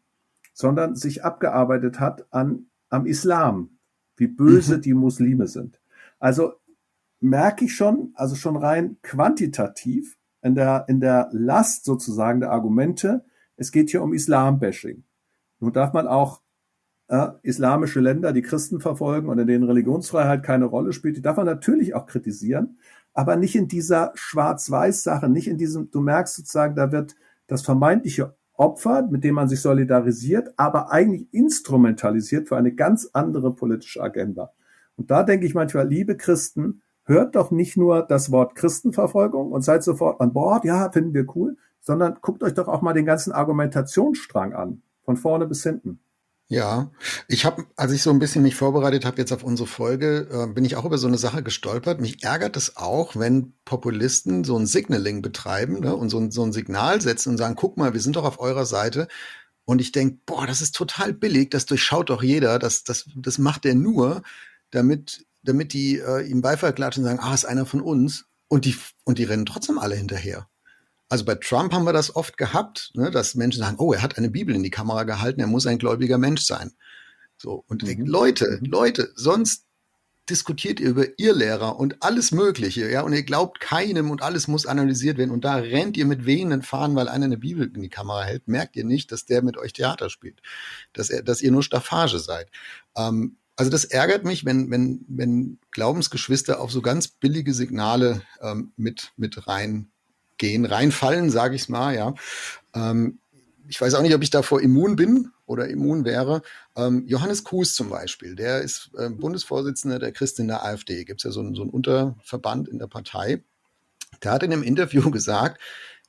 [0.54, 3.72] sondern sich abgearbeitet hat an, am Islam,
[4.16, 4.82] wie böse mhm.
[4.82, 5.79] die Muslime sind.
[6.20, 6.54] Also
[7.20, 13.26] merke ich schon, also schon rein quantitativ in der, in der Last sozusagen der Argumente,
[13.56, 15.04] es geht hier um Islam-Bashing.
[15.60, 16.42] Nun darf man auch
[17.10, 21.38] äh, islamische Länder, die Christen verfolgen und in denen Religionsfreiheit keine Rolle spielt, die darf
[21.38, 22.78] man natürlich auch kritisieren,
[23.14, 27.16] aber nicht in dieser Schwarz-Weiß-Sache, nicht in diesem, du merkst sozusagen, da wird
[27.48, 33.54] das vermeintliche Opfer, mit dem man sich solidarisiert, aber eigentlich instrumentalisiert für eine ganz andere
[33.56, 34.54] politische Agenda.
[35.00, 39.62] Und da denke ich manchmal, liebe Christen, hört doch nicht nur das Wort Christenverfolgung und
[39.62, 43.06] seid sofort an Bord, ja, finden wir cool, sondern guckt euch doch auch mal den
[43.06, 46.02] ganzen Argumentationsstrang an, von vorne bis hinten.
[46.50, 46.92] Ja,
[47.30, 50.48] ich habe, als ich so ein bisschen mich vorbereitet habe jetzt auf unsere Folge, äh,
[50.52, 52.02] bin ich auch über so eine Sache gestolpert.
[52.02, 56.44] Mich ärgert es auch, wenn Populisten so ein Signaling betreiben ne, und so ein, so
[56.44, 59.08] ein Signal setzen und sagen, guck mal, wir sind doch auf eurer Seite.
[59.64, 63.38] Und ich denke, boah, das ist total billig, das durchschaut doch jeder, das, das, das
[63.38, 64.24] macht er nur,
[64.72, 68.26] damit, damit die äh, ihm Beifall klatschen und sagen, ah, ist einer von uns.
[68.48, 70.50] Und die, und die rennen trotzdem alle hinterher.
[71.08, 74.18] Also bei Trump haben wir das oft gehabt, ne, dass Menschen sagen, oh, er hat
[74.18, 76.72] eine Bibel in die Kamera gehalten, er muss ein gläubiger Mensch sein.
[77.38, 78.06] So, und mhm.
[78.06, 78.70] Leute, mhm.
[78.70, 79.66] Leute, sonst
[80.30, 84.48] diskutiert ihr über ihr Lehrer und alles Mögliche, ja, und ihr glaubt keinem und alles
[84.48, 87.82] muss analysiert werden und da rennt ihr mit wehenden Fahnen, weil einer eine Bibel in
[87.82, 90.42] die Kamera hält, merkt ihr nicht, dass der mit euch Theater spielt,
[90.94, 92.50] dass er, dass ihr nur Staffage seid.
[92.96, 98.72] Ähm, also das ärgert mich, wenn, wenn, wenn Glaubensgeschwister auf so ganz billige Signale ähm,
[98.78, 102.14] mit, mit reingehen, reinfallen, sage ich mal, ja.
[102.74, 103.20] Ähm,
[103.68, 106.42] ich weiß auch nicht, ob ich davor immun bin oder immun wäre.
[106.78, 111.04] Ähm, Johannes Kuhs zum Beispiel, der ist äh, Bundesvorsitzender der Christen in der AfD.
[111.04, 113.44] Gibt es ja so, einen, so einen Unterverband in der Partei.
[114.24, 115.60] Der hat in einem Interview gesagt,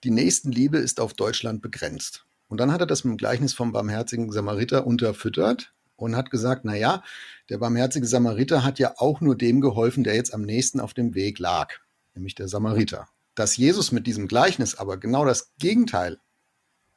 [0.05, 2.27] die Nächstenliebe ist auf Deutschland begrenzt.
[2.47, 6.65] Und dann hat er das mit dem Gleichnis vom barmherzigen Samariter unterfüttert und hat gesagt,
[6.65, 7.03] na ja,
[7.49, 11.15] der barmherzige Samariter hat ja auch nur dem geholfen, der jetzt am nächsten auf dem
[11.15, 11.75] Weg lag,
[12.15, 13.09] nämlich der Samariter.
[13.35, 16.19] Dass Jesus mit diesem Gleichnis aber genau das Gegenteil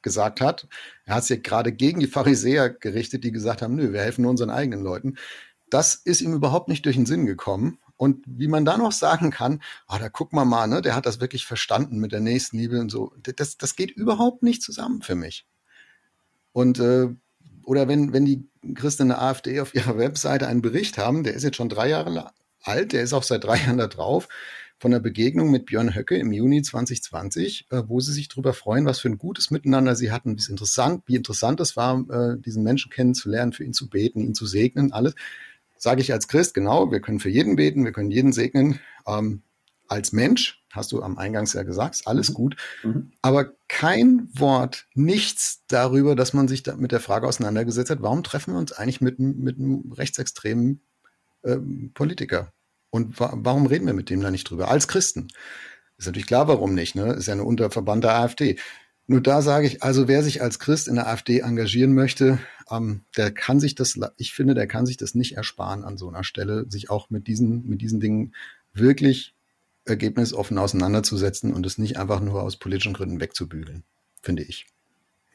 [0.02, 0.68] gesagt hat,
[1.06, 4.32] er hat sich gerade gegen die Pharisäer gerichtet, die gesagt haben, nö, wir helfen nur
[4.32, 5.16] unseren eigenen Leuten.
[5.70, 7.80] Das ist ihm überhaupt nicht durch den Sinn gekommen.
[7.96, 11.06] Und wie man da noch sagen kann, ah, da guck mal mal, ne, der hat
[11.06, 13.13] das wirklich verstanden mit der Nächstenliebe und so.
[13.22, 15.48] Das, das geht überhaupt nicht zusammen für mich.
[16.52, 17.10] Und äh,
[17.63, 21.43] oder wenn, wenn die Christen der AfD auf ihrer Webseite einen Bericht haben, der ist
[21.43, 24.28] jetzt schon drei Jahre alt, der ist auch seit drei Jahren da drauf,
[24.80, 28.86] von der Begegnung mit Björn Höcke im Juni 2020, äh, wo sie sich darüber freuen,
[28.86, 32.63] was für ein gutes Miteinander sie hatten, wie interessant, wie interessant es war, äh, diesen
[32.63, 35.15] Menschen kennenzulernen, für ihn zu beten, ihn zu segnen, alles.
[35.78, 38.80] Sage ich als Christ, genau, wir können für jeden beten, wir können jeden segnen.
[39.08, 39.41] Ähm,
[39.88, 42.34] als Mensch, hast du am Eingangs ja gesagt, alles mhm.
[42.34, 43.12] gut, mhm.
[43.22, 48.24] aber kein Wort, nichts darüber, dass man sich da mit der Frage auseinandergesetzt hat, warum
[48.24, 50.82] treffen wir uns eigentlich mit, mit einem rechtsextremen
[51.43, 51.58] äh,
[51.93, 52.54] Politiker?
[52.89, 54.69] Und wa warum reden wir mit dem da nicht drüber?
[54.69, 55.30] Als Christen.
[55.98, 57.13] Ist natürlich klar, warum nicht, ne?
[57.13, 58.58] Ist ja eine Unterverband der AfD.
[59.08, 63.04] Nur da sage ich, also wer sich als Christ in der AfD engagieren möchte, ähm,
[63.17, 66.24] der kann sich das, ich finde, der kann sich das nicht ersparen an so einer
[66.24, 68.34] Stelle, sich auch mit diesen, mit diesen Dingen
[68.74, 69.33] wirklich
[69.86, 73.84] ergebnisoffen auseinanderzusetzen und es nicht einfach nur aus politischen Gründen wegzubügeln,
[74.22, 74.67] finde ich.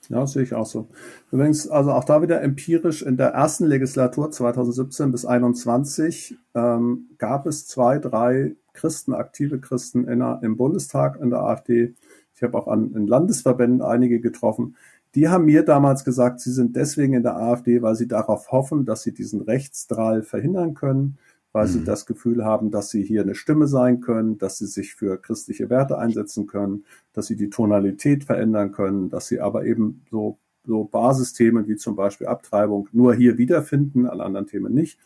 [0.09, 0.89] Ja, sehe ich auch so.
[1.31, 7.47] Übrigens, also auch da wieder empirisch in der ersten Legislatur 2017 bis 2021 ähm, gab
[7.47, 11.95] es zwei, drei Christen, aktive Christen in im Bundestag in der AfD.
[12.35, 14.77] Ich habe auch an in Landesverbänden einige getroffen.
[15.15, 18.87] Die haben mir damals gesagt, sie sind deswegen in der AfD, weil sie darauf hoffen,
[18.87, 21.19] dass sie diesen Rechtsdrall verhindern können
[21.53, 21.71] weil mhm.
[21.71, 25.21] sie das Gefühl haben, dass sie hier eine Stimme sein können, dass sie sich für
[25.21, 30.39] christliche Werte einsetzen können, dass sie die Tonalität verändern können, dass sie aber eben so,
[30.65, 34.99] so Basisthemen wie zum Beispiel Abtreibung nur hier wiederfinden, alle anderen Themen nicht.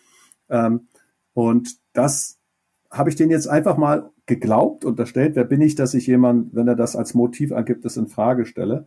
[0.49, 0.89] Ähm,
[1.35, 2.39] und das
[2.91, 5.35] habe ich denen jetzt einfach mal geglaubt, unterstellt.
[5.35, 8.45] Wer bin ich, dass ich jemand, wenn er das als Motiv angibt, das in Frage
[8.45, 8.87] stelle?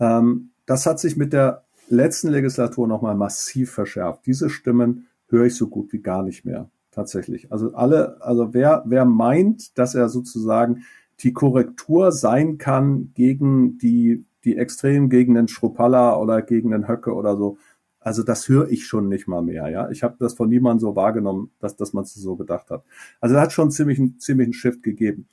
[0.00, 4.26] Ähm, das hat sich mit der letzten Legislatur nochmal massiv verschärft.
[4.26, 7.52] Diese Stimmen höre ich so gut wie gar nicht mehr tatsächlich.
[7.52, 10.84] Also alle, also wer, wer meint, dass er sozusagen
[11.20, 17.14] die Korrektur sein kann gegen die, die Extremen, gegen den Schruppalla oder gegen den Höcke
[17.14, 17.58] oder so,
[18.00, 19.88] also das höre ich schon nicht mal mehr, ja.
[19.90, 22.84] Ich habe das von niemandem so wahrgenommen, dass, dass man es so gedacht hat.
[23.20, 25.26] Also da hat schon ziemlich, einen ziemlichen Shift gegeben.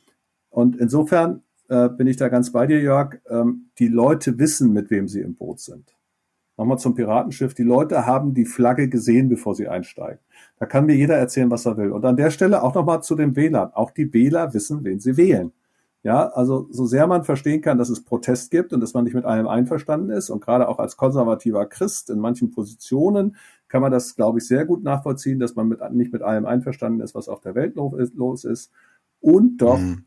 [0.50, 3.20] Und insofern äh, bin ich da ganz bei dir, Jörg.
[3.30, 5.94] Ähm, die Leute wissen, mit wem sie im Boot sind.
[6.62, 7.56] Nochmal zum Piratenschiff.
[7.56, 10.20] Die Leute haben die Flagge gesehen, bevor sie einsteigen.
[10.60, 11.92] Da kann mir jeder erzählen, was er will.
[11.92, 13.72] Und an der Stelle auch nochmal zu den Wählern.
[13.74, 15.54] Auch die Wähler wissen, wen sie wählen.
[16.04, 19.16] Ja, also so sehr man verstehen kann, dass es Protest gibt und dass man nicht
[19.16, 23.92] mit allem einverstanden ist und gerade auch als konservativer Christ in manchen Positionen kann man
[23.92, 27.28] das, glaube ich, sehr gut nachvollziehen, dass man mit, nicht mit allem einverstanden ist, was
[27.28, 28.72] auf der Welt los ist.
[29.20, 30.06] Und doch, mhm.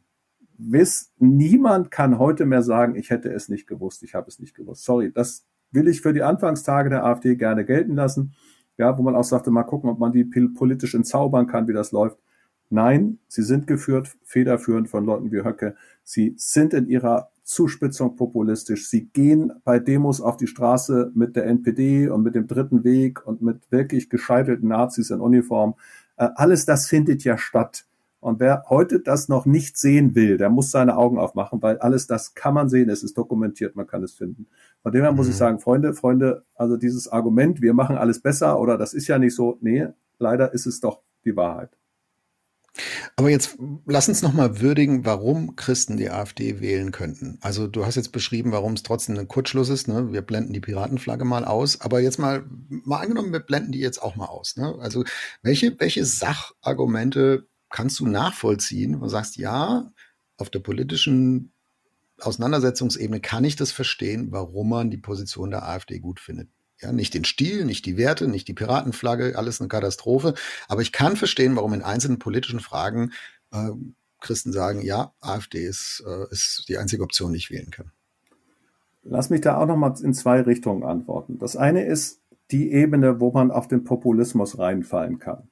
[0.57, 4.55] wiss, niemand kann heute mehr sagen, ich hätte es nicht gewusst, ich habe es nicht
[4.55, 4.85] gewusst.
[4.85, 8.35] Sorry, das will ich für die Anfangstage der AfD gerne gelten lassen
[8.77, 11.93] ja, wo man auch sagte, mal gucken, ob man die politisch entzaubern kann, wie das
[11.93, 12.19] läuft.
[12.71, 15.77] Nein, sie sind geführt, federführend von Leuten wie Höcke.
[16.03, 18.89] Sie sind in ihrer Zuspitzung populistisch.
[18.89, 23.25] Sie gehen bei Demos auf die Straße mit der NPD und mit dem dritten Weg
[23.27, 25.75] und mit wirklich gescheitelten Nazis in Uniform.
[26.17, 27.85] Äh, alles das findet ja statt.
[28.25, 32.07] Und wer heute das noch nicht sehen will, der muss seine Augen aufmachen, weil alles
[32.07, 34.47] das kann man sehen, es ist dokumentiert, man kann es finden.
[34.83, 35.39] Von dem her muss ich mhm.
[35.39, 39.35] sagen, Freunde, Freunde, also dieses Argument, wir machen alles besser oder das ist ja nicht
[39.35, 41.77] so, nee, leider ist es doch die Wahrheit.
[43.17, 47.37] Aber jetzt lass uns nochmal würdigen, warum Christen die AfD wählen könnten.
[47.43, 49.87] Also du hast jetzt beschrieben, warum es trotzdem ein Kurzschluss ist.
[49.87, 50.13] Ne?
[50.13, 51.83] Wir blenden die Piratenflagge mal aus.
[51.83, 54.57] Aber jetzt mal, mal angenommen, wir blenden die jetzt auch mal aus.
[54.57, 54.75] Ne?
[54.81, 55.05] Also
[55.43, 59.93] welche, welche Sachargumente kannst du nachvollziehen und sagst, ja,
[60.37, 61.53] auf der politischen
[62.21, 66.49] Auseinandersetzungsebene kann ich das verstehen, warum man die Position der AfD gut findet.
[66.81, 70.35] Ja, nicht den Stil, nicht die Werte, nicht die Piratenflagge, alles eine Katastrophe.
[70.69, 73.11] Aber ich kann verstehen, warum in einzelnen politischen Fragen
[73.51, 73.71] äh,
[74.21, 77.91] Christen sagen, ja, AfD ist, äh, ist die einzige Option, die ich wählen kann.
[79.03, 81.41] Lass mich da auch noch mal in zwei Richtungen antworten.
[81.41, 85.49] Das eine ist die Ebene, wo man auf den Populismus reinfallen kann.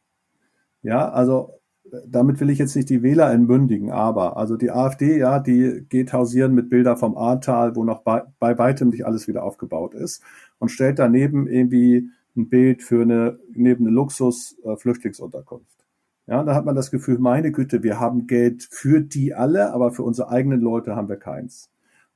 [0.82, 1.61] Ja, also
[2.06, 6.12] damit will ich jetzt nicht die Wähler entmündigen, aber also die AfD, ja, die geht
[6.12, 10.22] hausieren mit Bilder vom Ahrtal, wo noch bei, bei weitem nicht alles wieder aufgebaut ist
[10.58, 15.80] und stellt daneben irgendwie ein Bild für eine, neben eine Luxus-Flüchtlingsunterkunft.
[16.26, 19.72] Äh, ja, da hat man das Gefühl, meine Güte, wir haben Geld für die alle,
[19.72, 21.71] aber für unsere eigenen Leute haben wir keins.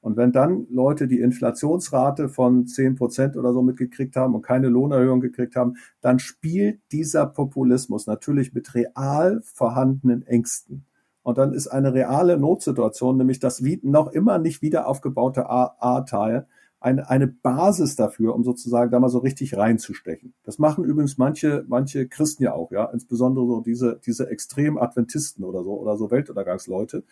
[0.07, 4.69] Und wenn dann Leute die Inflationsrate von zehn Prozent oder so mitgekriegt haben und keine
[4.69, 10.85] Lohnerhöhung gekriegt haben, dann spielt dieser Populismus natürlich mit real vorhandenen Ängsten.
[11.25, 16.47] Und dann ist eine reale Notsituation, nämlich das noch immer nicht wieder aufgebaute A-Teil,
[16.87, 20.35] eine, eine Basis dafür, um sozusagen da mal so richtig reinzustechen.
[20.45, 25.43] Das machen übrigens manche, manche Christen ja auch, ja, insbesondere so diese, diese extrem Adventisten
[25.43, 27.03] oder so, oder so Weltuntergangsleute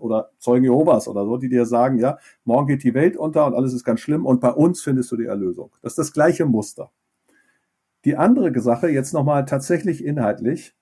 [0.00, 3.54] oder Zeugen Jehovas oder so, die dir sagen, ja, morgen geht die Welt unter und
[3.54, 5.70] alles ist ganz schlimm und bei uns findest du die Erlösung.
[5.80, 6.90] Das ist das gleiche Muster.
[8.04, 10.74] Die andere Sache, jetzt nochmal tatsächlich inhaltlich,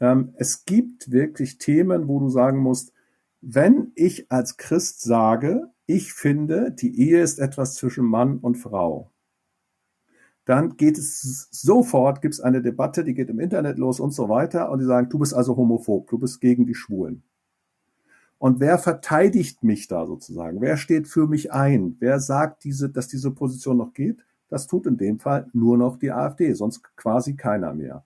[0.00, 2.92] ähm, es gibt wirklich Themen, wo du sagen musst,
[3.40, 9.10] wenn ich als Christ sage, ich finde, die Ehe ist etwas zwischen Mann und Frau,
[10.44, 14.28] dann geht es sofort, gibt es eine Debatte, die geht im Internet los und so
[14.28, 17.22] weiter und die sagen, du bist also homophob, du bist gegen die Schwulen.
[18.36, 20.60] Und wer verteidigt mich da sozusagen?
[20.60, 21.96] Wer steht für mich ein?
[22.00, 24.24] Wer sagt, diese, dass diese Position noch geht?
[24.48, 28.04] Das tut in dem Fall nur noch die AfD, sonst quasi keiner mehr.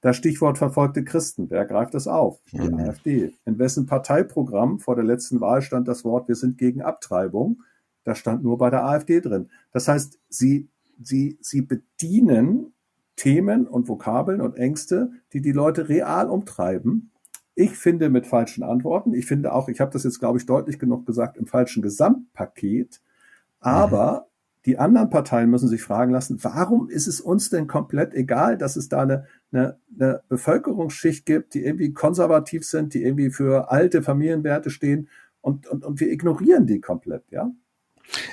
[0.00, 2.40] Das Stichwort verfolgte Christen, wer greift das auf?
[2.52, 2.78] Die mhm.
[2.78, 3.34] AfD.
[3.44, 7.62] In wessen Parteiprogramm vor der letzten Wahl stand das Wort, wir sind gegen Abtreibung?
[8.04, 9.50] da stand nur bei der AfD drin.
[9.72, 10.68] Das heißt, sie,
[11.02, 12.72] sie, sie bedienen
[13.16, 17.10] Themen und Vokabeln und Ängste, die die Leute real umtreiben.
[17.54, 19.12] Ich finde mit falschen Antworten.
[19.12, 23.00] Ich finde auch, ich habe das jetzt, glaube ich, deutlich genug gesagt, im falschen Gesamtpaket.
[23.58, 24.62] Aber mhm.
[24.64, 28.76] die anderen Parteien müssen sich fragen lassen, warum ist es uns denn komplett egal, dass
[28.76, 34.02] es da eine, eine, eine Bevölkerungsschicht gibt, die irgendwie konservativ sind, die irgendwie für alte
[34.02, 35.08] Familienwerte stehen
[35.40, 37.50] und, und, und wir ignorieren die komplett, ja?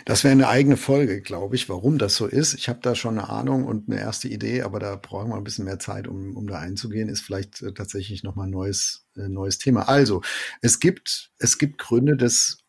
[0.05, 2.55] Das wäre eine eigene Folge, glaube ich, warum das so ist.
[2.55, 5.43] Ich habe da schon eine Ahnung und eine erste Idee, aber da brauchen wir ein
[5.43, 7.09] bisschen mehr Zeit, um, um da einzugehen.
[7.09, 9.87] Ist vielleicht äh, tatsächlich nochmal ein neues, äh, neues Thema.
[9.87, 10.21] Also,
[10.61, 12.65] es gibt, es gibt Gründe des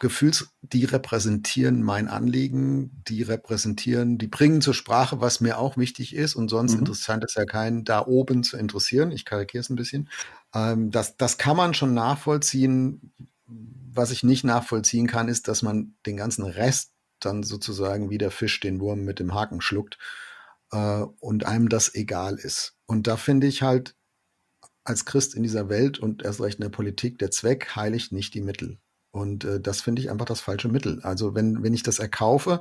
[0.00, 6.14] Gefühls, die repräsentieren mein Anliegen, die repräsentieren, die bringen zur Sprache, was mir auch wichtig
[6.14, 6.34] ist.
[6.34, 6.80] Und sonst mhm.
[6.80, 9.10] interessant ist ja keinen da oben zu interessieren.
[9.10, 10.08] Ich karikiere es ein bisschen.
[10.54, 13.12] Ähm, das, das kann man schon nachvollziehen.
[13.46, 18.30] Was ich nicht nachvollziehen kann, ist, dass man den ganzen Rest dann sozusagen wie der
[18.30, 19.98] Fisch den Wurm mit dem Haken schluckt
[20.72, 22.76] äh, und einem das egal ist.
[22.86, 23.94] Und da finde ich halt
[24.84, 28.34] als Christ in dieser Welt und erst recht in der Politik, der Zweck heiligt nicht
[28.34, 28.78] die Mittel.
[29.16, 31.00] Und äh, das finde ich einfach das falsche Mittel.
[31.02, 32.60] Also wenn, wenn ich das erkaufe,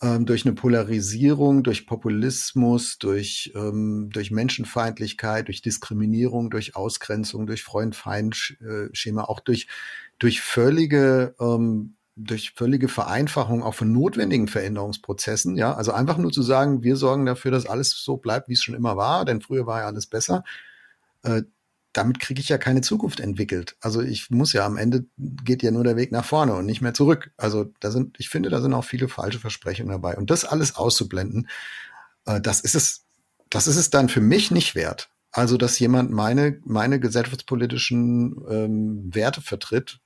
[0.00, 7.64] ähm, durch eine Polarisierung, durch Populismus, durch, ähm, durch Menschenfeindlichkeit, durch Diskriminierung, durch Ausgrenzung, durch
[7.64, 9.66] Freund-Feind-Schema, auch durch,
[10.18, 16.42] durch völlige, ähm, durch völlige Vereinfachung auch von notwendigen Veränderungsprozessen, ja, also einfach nur zu
[16.42, 19.66] sagen, wir sorgen dafür, dass alles so bleibt, wie es schon immer war, denn früher
[19.66, 20.44] war ja alles besser.
[21.22, 21.42] Äh,
[21.92, 23.76] damit kriege ich ja keine Zukunft entwickelt.
[23.80, 26.80] Also ich muss ja am Ende geht ja nur der Weg nach vorne und nicht
[26.80, 27.30] mehr zurück.
[27.36, 30.16] Also da sind, ich finde, da sind auch viele falsche Versprechungen dabei.
[30.16, 31.48] Und das alles auszublenden,
[32.26, 33.06] äh, das ist es,
[33.50, 35.10] das ist es dann für mich nicht wert.
[35.30, 40.00] Also, dass jemand meine, meine gesellschaftspolitischen ähm, Werte vertritt,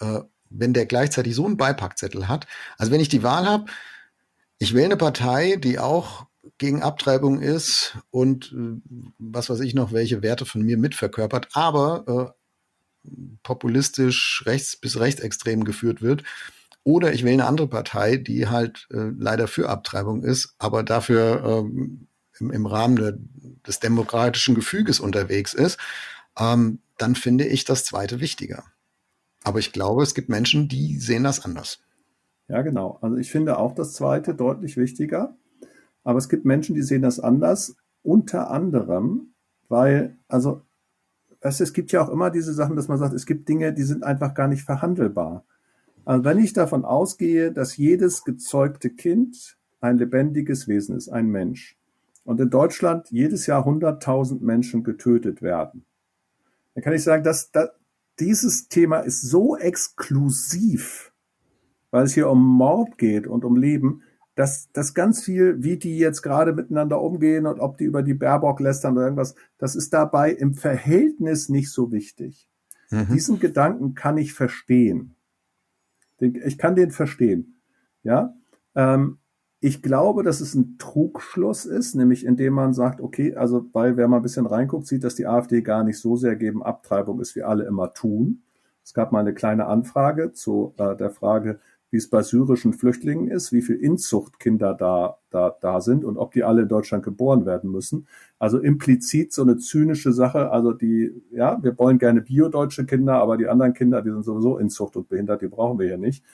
[0.00, 0.20] äh,
[0.50, 2.46] wenn der gleichzeitig so einen Beipackzettel hat.
[2.78, 3.66] Also wenn ich die Wahl habe,
[4.58, 6.26] ich wähle eine Partei, die auch
[6.58, 8.80] gegen Abtreibung ist und äh,
[9.18, 12.34] was weiß ich noch, welche Werte von mir mitverkörpert, aber
[13.04, 13.08] äh,
[13.42, 16.22] populistisch rechts bis rechtsextrem geführt wird.
[16.84, 21.44] Oder ich wähle eine andere Partei, die halt äh, leider für Abtreibung ist, aber dafür
[21.44, 22.08] ähm,
[22.40, 23.14] im, im Rahmen de,
[23.66, 25.78] des demokratischen Gefüges unterwegs ist,
[26.38, 28.64] ähm, dann finde ich das zweite wichtiger.
[29.44, 31.80] Aber ich glaube, es gibt Menschen, die sehen das anders.
[32.48, 32.98] Ja, genau.
[33.00, 35.36] Also ich finde auch das zweite deutlich wichtiger.
[36.04, 39.34] Aber es gibt Menschen, die sehen das anders, unter anderem,
[39.68, 40.62] weil, also,
[41.40, 43.82] du, es gibt ja auch immer diese Sachen, dass man sagt, es gibt Dinge, die
[43.82, 45.44] sind einfach gar nicht verhandelbar.
[46.04, 51.76] Also wenn ich davon ausgehe, dass jedes gezeugte Kind ein lebendiges Wesen ist, ein Mensch,
[52.24, 55.84] und in Deutschland jedes Jahr 100.000 Menschen getötet werden,
[56.74, 57.70] dann kann ich sagen, dass, dass
[58.20, 61.12] dieses Thema ist so exklusiv,
[61.90, 64.02] weil es hier um Mord geht und um Leben,
[64.42, 68.12] dass das ganz viel, wie die jetzt gerade miteinander umgehen und ob die über die
[68.12, 72.48] Baerbock lästern oder irgendwas, das ist dabei im Verhältnis nicht so wichtig.
[72.90, 73.06] Mhm.
[73.12, 75.14] Diesen Gedanken kann ich verstehen.
[76.18, 77.60] Ich kann den verstehen.
[78.02, 78.34] Ja.
[78.74, 79.18] Ähm,
[79.60, 84.08] ich glaube, dass es ein Trugschluss ist, nämlich indem man sagt, okay, also weil wer
[84.08, 87.36] mal ein bisschen reinguckt, sieht, dass die AfD gar nicht so sehr gegen Abtreibung ist,
[87.36, 88.42] wie alle immer tun.
[88.84, 91.60] Es gab mal eine kleine Anfrage zu äh, der Frage,
[91.92, 96.32] wie es bei syrischen Flüchtlingen ist, wie viel Inzuchtkinder da, da, da sind und ob
[96.32, 98.06] die alle in Deutschland geboren werden müssen.
[98.38, 100.50] Also implizit so eine zynische Sache.
[100.50, 104.56] Also die, ja, wir wollen gerne biodeutsche Kinder, aber die anderen Kinder, die sind sowieso
[104.56, 106.24] Inzucht und behindert, die brauchen wir ja nicht.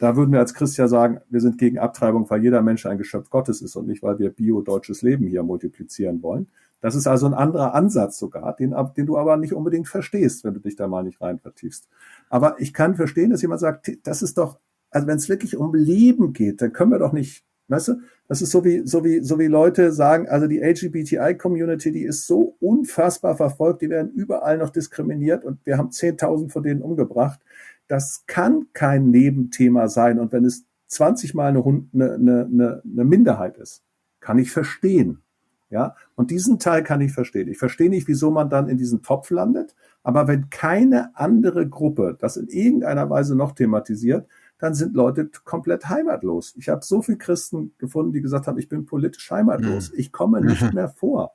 [0.00, 3.30] Da würden wir als Christian sagen, wir sind gegen Abtreibung, weil jeder Mensch ein Geschöpf
[3.30, 6.48] Gottes ist und nicht, weil wir biodeutsches Leben hier multiplizieren wollen.
[6.80, 10.54] Das ist also ein anderer Ansatz sogar, den, den du aber nicht unbedingt verstehst, wenn
[10.54, 11.88] du dich da mal nicht rein vertiefst.
[12.28, 14.58] Aber ich kann verstehen, dass jemand sagt, das ist doch
[14.90, 17.94] also wenn es wirklich um Leben geht, dann können wir doch nicht, weißt du,
[18.28, 22.26] das ist so wie, so wie, so wie Leute sagen, also die LGBTI-Community, die ist
[22.26, 27.40] so unfassbar verfolgt, die werden überall noch diskriminiert und wir haben 10.000 von denen umgebracht.
[27.88, 30.20] Das kann kein Nebenthema sein.
[30.20, 33.82] Und wenn es 20 Mal eine, eine, eine, eine Minderheit ist,
[34.20, 35.22] kann ich verstehen.
[35.70, 37.48] Ja, und diesen Teil kann ich verstehen.
[37.48, 39.76] Ich verstehe nicht, wieso man dann in diesen Topf landet.
[40.02, 44.26] Aber wenn keine andere Gruppe das in irgendeiner Weise noch thematisiert,
[44.60, 46.54] dann sind Leute komplett heimatlos.
[46.58, 49.98] Ich habe so viele Christen gefunden, die gesagt haben, ich bin politisch heimatlos, mhm.
[49.98, 50.74] ich komme nicht mhm.
[50.74, 51.34] mehr vor.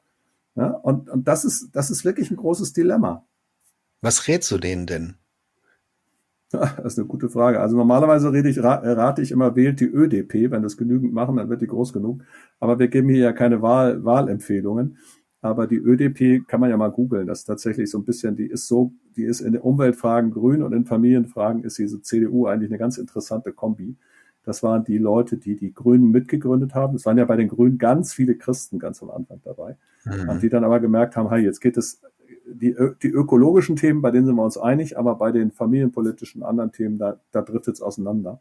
[0.55, 3.25] Ja, und, und das ist, das ist wirklich ein großes Dilemma.
[4.01, 5.15] Was rätst du denen denn?
[6.51, 7.59] Das ist eine gute Frage.
[7.59, 10.51] Also normalerweise rede ich, rate ich immer, wählt die ÖDP.
[10.51, 12.21] Wenn das genügend machen, dann wird die groß genug.
[12.59, 14.97] Aber wir geben hier ja keine Wahl, Wahlempfehlungen.
[15.41, 17.27] Aber die ÖDP kann man ja mal googeln.
[17.27, 20.73] Das ist tatsächlich so ein bisschen, die ist so, die ist in Umweltfragen grün und
[20.73, 23.95] in Familienfragen ist diese CDU eigentlich eine ganz interessante Kombi.
[24.43, 26.95] Das waren die Leute, die die Grünen mitgegründet haben.
[26.95, 29.77] Es waren ja bei den Grünen ganz viele Christen ganz am Anfang dabei.
[30.05, 30.29] Mhm.
[30.29, 32.01] Und die dann aber gemerkt haben, hey, jetzt geht es,
[32.45, 36.71] die, die ökologischen Themen, bei denen sind wir uns einig, aber bei den familienpolitischen anderen
[36.71, 38.39] Themen, da, da driftet es auseinander.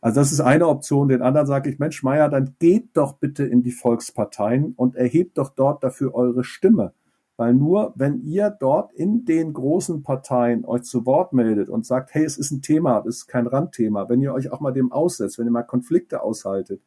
[0.00, 1.08] Also das ist eine Option.
[1.08, 5.38] Den anderen sage ich, Mensch, Meier, dann geht doch bitte in die Volksparteien und erhebt
[5.38, 6.92] doch dort dafür eure Stimme.
[7.38, 12.12] Weil nur wenn ihr dort in den großen Parteien euch zu Wort meldet und sagt,
[12.12, 14.90] hey, es ist ein Thema, es ist kein Randthema, wenn ihr euch auch mal dem
[14.90, 16.82] aussetzt, wenn ihr mal Konflikte aushaltet,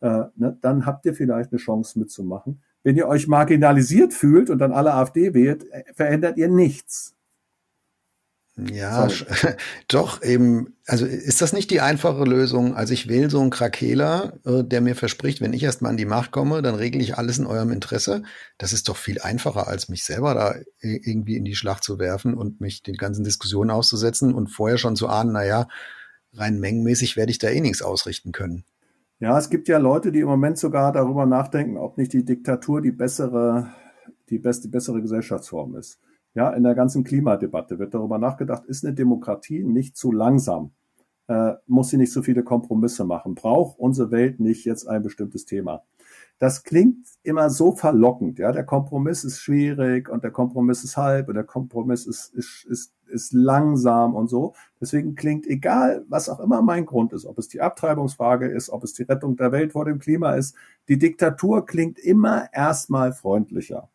[0.00, 2.62] äh, ne, dann habt ihr vielleicht eine Chance mitzumachen.
[2.82, 7.14] Wenn ihr euch marginalisiert fühlt und dann alle AfD wählt, äh, verändert ihr nichts.
[8.68, 9.08] Ja,
[9.88, 10.74] doch eben.
[10.86, 12.74] Also ist das nicht die einfache Lösung?
[12.74, 15.96] Also ich wähle so einen Krakela, äh, der mir verspricht, wenn ich erst mal an
[15.96, 18.22] die Macht komme, dann regle ich alles in eurem Interesse.
[18.58, 22.34] Das ist doch viel einfacher, als mich selber da irgendwie in die Schlacht zu werfen
[22.34, 25.68] und mich den ganzen Diskussionen auszusetzen und vorher schon zu ahnen, na ja,
[26.32, 28.64] rein mengenmäßig werde ich da eh nichts ausrichten können.
[29.20, 32.80] Ja, es gibt ja Leute, die im Moment sogar darüber nachdenken, ob nicht die Diktatur
[32.80, 33.70] die bessere,
[34.30, 36.00] die beste, bessere Gesellschaftsform ist.
[36.34, 40.72] Ja, in der ganzen Klimadebatte wird darüber nachgedacht, ist eine Demokratie nicht zu langsam?
[41.26, 43.34] Äh, muss sie nicht so viele Kompromisse machen?
[43.34, 45.82] Braucht unsere Welt nicht jetzt ein bestimmtes Thema?
[46.38, 48.38] Das klingt immer so verlockend.
[48.38, 52.64] Ja, der Kompromiss ist schwierig und der Kompromiss ist halb und der Kompromiss ist, ist,
[52.64, 54.54] ist, ist langsam und so.
[54.80, 58.84] Deswegen klingt egal, was auch immer mein Grund ist, ob es die Abtreibungsfrage ist, ob
[58.84, 60.56] es die Rettung der Welt vor dem Klima ist,
[60.88, 63.88] die Diktatur klingt immer erstmal freundlicher.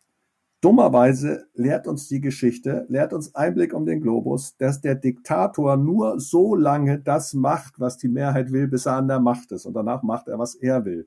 [0.66, 6.18] Dummerweise lehrt uns die Geschichte, lehrt uns Einblick um den Globus, dass der Diktator nur
[6.18, 9.64] so lange das macht, was die Mehrheit will, bis er an der Macht ist.
[9.64, 11.06] Und danach macht er, was er will.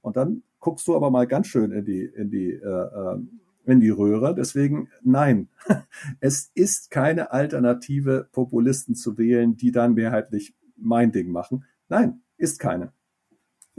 [0.00, 3.18] Und dann guckst du aber mal ganz schön in die, in die, äh, äh
[3.64, 4.32] in die Röhre.
[4.32, 5.48] Deswegen nein,
[6.20, 11.64] es ist keine Alternative, Populisten zu wählen, die dann mehrheitlich mein Ding machen.
[11.88, 12.92] Nein, ist keine.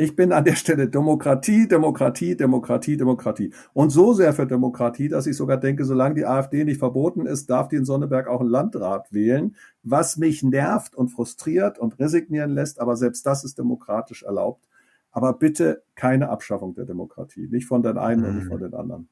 [0.02, 3.54] Ich bin an der Stelle Demokratie, Demokratie, Demokratie, Demokratie.
[3.72, 7.52] Und so sehr für Demokratie, dass ich sogar denke, solange die AfD nicht verboten ist,
[7.52, 12.50] darf die in Sonneberg auch einen Landrat wählen, was mich nervt und frustriert und resignieren
[12.50, 12.82] lässt.
[12.82, 14.68] Aber selbst das ist demokratisch erlaubt.
[15.12, 17.48] Aber bitte keine Abschaffung der Demokratie.
[17.52, 18.28] Nicht von den einen mhm.
[18.28, 19.08] und nicht von den anderen.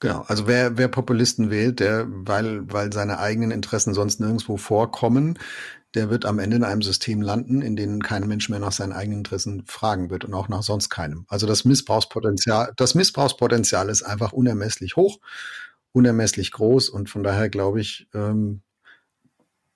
[0.00, 5.38] Genau, also wer, wer Populisten wählt, der, weil, weil seine eigenen Interessen sonst nirgendwo vorkommen,
[5.94, 8.92] der wird am Ende in einem System landen, in dem kein Mensch mehr nach seinen
[8.92, 11.24] eigenen Interessen fragen wird und auch nach sonst keinem.
[11.28, 15.20] Also das Missbrauchspotenzial, das Missbrauchspotenzial ist einfach unermesslich hoch,
[15.92, 18.62] unermesslich groß und von daher glaube ich, ähm,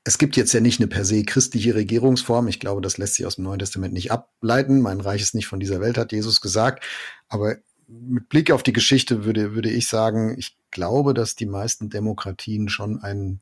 [0.05, 2.49] es gibt jetzt ja nicht eine per se christliche Regierungsform.
[2.49, 4.81] Ich glaube, das lässt sich aus dem Neuen Testament nicht ableiten.
[4.81, 6.85] Mein Reich ist nicht von dieser Welt, hat Jesus gesagt.
[7.29, 7.57] Aber
[7.87, 12.69] mit Blick auf die Geschichte würde, würde ich sagen, ich glaube, dass die meisten Demokratien
[12.69, 13.41] schon ein,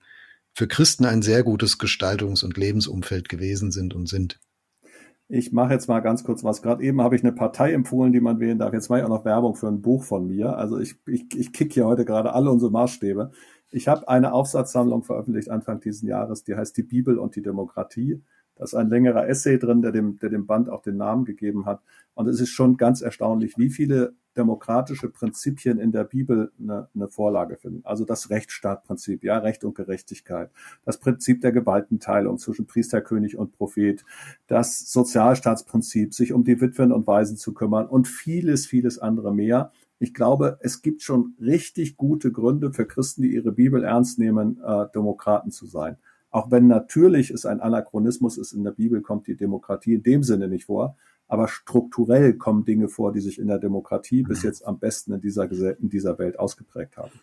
[0.58, 4.40] für Christen ein sehr gutes Gestaltungs- und Lebensumfeld gewesen sind und sind.
[5.28, 6.62] Ich mache jetzt mal ganz kurz was.
[6.62, 8.72] Gerade eben habe ich eine Partei empfohlen, die man wählen darf.
[8.72, 10.56] Jetzt mache ich auch noch Werbung für ein Buch von mir.
[10.56, 13.30] Also ich, ich, ich kick hier heute gerade alle unsere Maßstäbe.
[13.70, 18.20] Ich habe eine Aufsatzsammlung veröffentlicht Anfang dieses Jahres, die heißt Die Bibel und die Demokratie.
[18.56, 21.66] Da ist ein längerer Essay drin, der dem, der dem Band auch den Namen gegeben
[21.66, 21.82] hat.
[22.14, 27.08] Und es ist schon ganz erstaunlich, wie viele demokratische Prinzipien in der Bibel eine, eine
[27.08, 27.84] Vorlage finden.
[27.84, 30.50] Also das Rechtsstaatprinzip, ja, Recht und Gerechtigkeit,
[30.84, 34.04] das Prinzip der Gewaltenteilung zwischen Priester, König und Prophet,
[34.46, 39.72] das Sozialstaatsprinzip, sich um die Witwen und Waisen zu kümmern und vieles, vieles andere mehr.
[39.98, 44.60] Ich glaube, es gibt schon richtig gute Gründe für Christen, die ihre Bibel ernst nehmen,
[44.64, 45.96] äh, Demokraten zu sein.
[46.30, 50.22] Auch wenn natürlich es ein Anachronismus ist, in der Bibel kommt die Demokratie in dem
[50.22, 50.96] Sinne nicht vor,
[51.28, 54.48] aber strukturell kommen Dinge vor, die sich in der Demokratie bis mhm.
[54.48, 55.48] jetzt am besten in dieser,
[55.78, 57.20] in dieser Welt ausgeprägt haben.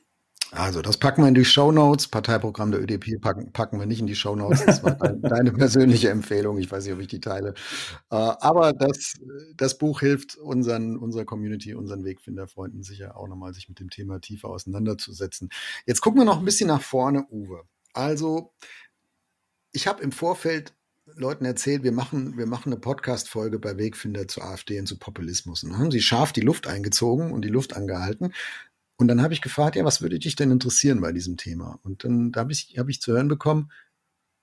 [0.51, 2.07] Also, das packen wir in die Show Notes.
[2.07, 4.63] Parteiprogramm der ÖDP packen, packen wir nicht in die Show Notes.
[4.65, 6.57] Das war deine persönliche Empfehlung.
[6.59, 7.55] Ich weiß nicht, ob ich die teile.
[8.09, 9.15] Äh, aber das,
[9.57, 14.21] das Buch hilft unseren, unserer Community, unseren Wegfinderfreunden sicher auch nochmal, sich mit dem Thema
[14.21, 15.49] tiefer auseinanderzusetzen.
[15.85, 17.63] Jetzt gucken wir noch ein bisschen nach vorne, Uwe.
[17.93, 18.53] Also,
[19.73, 20.73] ich habe im Vorfeld
[21.15, 25.63] Leuten erzählt, wir machen, wir machen eine Podcast-Folge bei Wegfinder zur AfD und zu Populismus.
[25.63, 28.33] Und dann haben sie scharf die Luft eingezogen und die Luft angehalten.
[28.97, 31.79] Und dann habe ich gefragt, ja, was würde dich denn interessieren bei diesem Thema?
[31.83, 33.71] Und dann da habe ich, hab ich zu hören bekommen,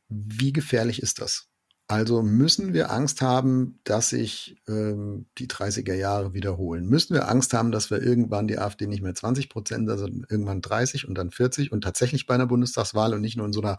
[0.08, 1.48] wie gefährlich ist das?
[1.92, 6.86] Also müssen wir Angst haben, dass sich ähm, die 30er Jahre wiederholen?
[6.86, 10.62] Müssen wir Angst haben, dass wir irgendwann die AfD nicht mehr 20 Prozent, also irgendwann
[10.62, 13.76] 30 und dann 40 und tatsächlich bei einer Bundestagswahl und nicht nur in so einer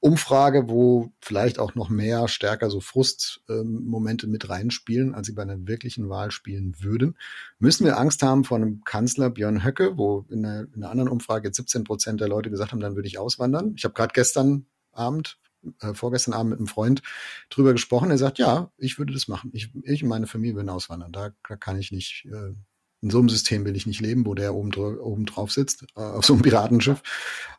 [0.00, 5.40] Umfrage, wo vielleicht auch noch mehr stärker so Frustmomente ähm, mit reinspielen, als sie bei
[5.40, 7.16] einer wirklichen Wahl spielen würden?
[7.58, 11.08] Müssen wir Angst haben vor einem Kanzler Björn Höcke, wo in einer, in einer anderen
[11.08, 13.72] Umfrage 17 Prozent der Leute gesagt haben, dann würde ich auswandern?
[13.78, 15.38] Ich habe gerade gestern Abend
[15.80, 17.02] äh, vorgestern Abend mit einem Freund
[17.50, 18.10] drüber gesprochen.
[18.10, 19.50] Er sagt, ja, ich würde das machen.
[19.52, 21.12] Ich, ich und meine Familie würden auswandern.
[21.12, 22.54] Da, da kann ich nicht, äh,
[23.02, 26.00] in so einem System will ich nicht leben, wo der oben, oben drauf sitzt, äh,
[26.00, 27.02] auf so einem Piratenschiff.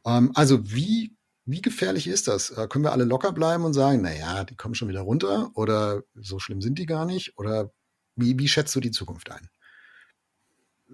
[0.06, 2.50] Ähm, also wie, wie gefährlich ist das?
[2.52, 5.52] Äh, können wir alle locker bleiben und sagen, na ja, die kommen schon wieder runter
[5.56, 7.38] oder so schlimm sind die gar nicht?
[7.38, 7.72] Oder
[8.16, 9.50] wie, wie schätzt du die Zukunft ein?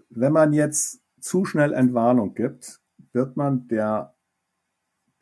[0.10, 2.80] Wenn man jetzt zu schnell Entwarnung gibt,
[3.14, 4.13] wird man der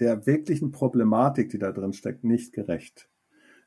[0.02, 3.08] der wirklichen Problematik, die da drin steckt, nicht gerecht.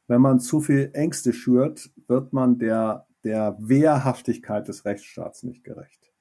[0.06, 6.12] Wenn man zu viel Ängste schürt, wird man der, der Wehrhaftigkeit des Rechtsstaats nicht gerecht.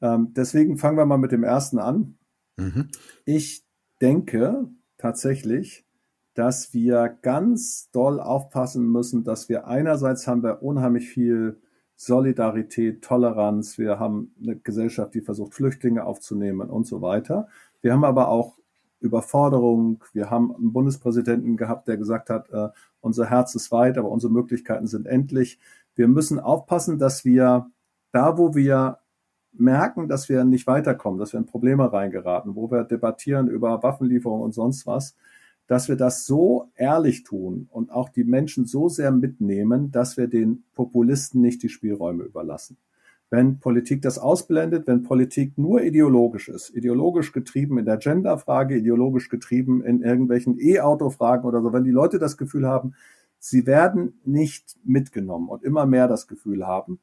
[0.00, 2.18] Ähm, deswegen fangen wir mal mit dem ersten an.
[2.56, 2.88] Mhm.
[3.24, 3.64] Ich
[4.00, 4.68] denke
[4.98, 5.86] tatsächlich,
[6.34, 11.60] dass wir ganz doll aufpassen müssen, dass wir einerseits haben wir unheimlich viel
[11.94, 17.48] Solidarität, Toleranz, wir haben eine Gesellschaft, die versucht, Flüchtlinge aufzunehmen und so weiter.
[17.80, 18.58] Wir haben aber auch
[19.00, 20.02] Überforderung.
[20.12, 22.68] Wir haben einen Bundespräsidenten gehabt, der gesagt hat, äh,
[23.00, 25.58] unser Herz ist weit, aber unsere Möglichkeiten sind endlich.
[25.94, 27.70] Wir müssen aufpassen, dass wir
[28.12, 28.98] da, wo wir
[29.52, 34.44] merken, dass wir nicht weiterkommen, dass wir in Probleme reingeraten, wo wir debattieren über Waffenlieferungen
[34.44, 35.16] und sonst was,
[35.66, 40.28] dass wir das so ehrlich tun und auch die Menschen so sehr mitnehmen, dass wir
[40.28, 42.76] den Populisten nicht die Spielräume überlassen
[43.30, 49.28] wenn Politik das ausblendet, wenn Politik nur ideologisch ist, ideologisch getrieben in der Genderfrage, ideologisch
[49.28, 52.94] getrieben in irgendwelchen E-Auto-Fragen oder so, wenn die Leute das Gefühl haben,
[53.38, 57.00] sie werden nicht mitgenommen und immer mehr das Gefühl haben,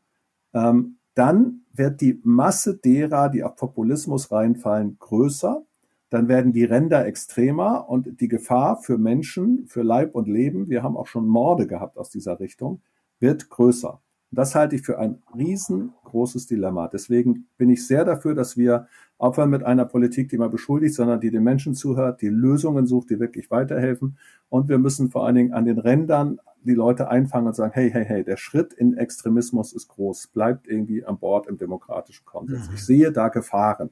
[0.53, 5.63] ähm, dann wird die Masse derer, die auf Populismus reinfallen, größer.
[6.09, 10.83] Dann werden die Ränder extremer und die Gefahr für Menschen, für Leib und Leben, wir
[10.83, 12.81] haben auch schon Morde gehabt aus dieser Richtung,
[13.19, 13.99] wird größer.
[14.35, 16.87] Das halte ich für ein riesengroßes Dilemma.
[16.87, 21.19] Deswegen bin ich sehr dafür, dass wir aufhören mit einer Politik, die man beschuldigt, sondern
[21.19, 24.17] die den Menschen zuhört, die Lösungen sucht, die wirklich weiterhelfen.
[24.49, 27.91] Und wir müssen vor allen Dingen an den Rändern die Leute einfangen und sagen, hey,
[27.91, 32.69] hey, hey, der Schritt in Extremismus ist groß, bleibt irgendwie an Bord im demokratischen Konsens.
[32.69, 32.75] Mhm.
[32.75, 33.89] Ich sehe da Gefahren.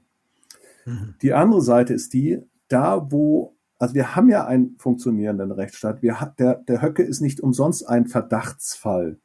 [0.86, 1.16] Mhm.
[1.22, 6.04] Die andere Seite ist die, da wo also wir haben ja einen funktionierenden Rechtsstaat.
[6.04, 9.18] Wir, der, der Höcke ist nicht umsonst ein Verdachtsfall.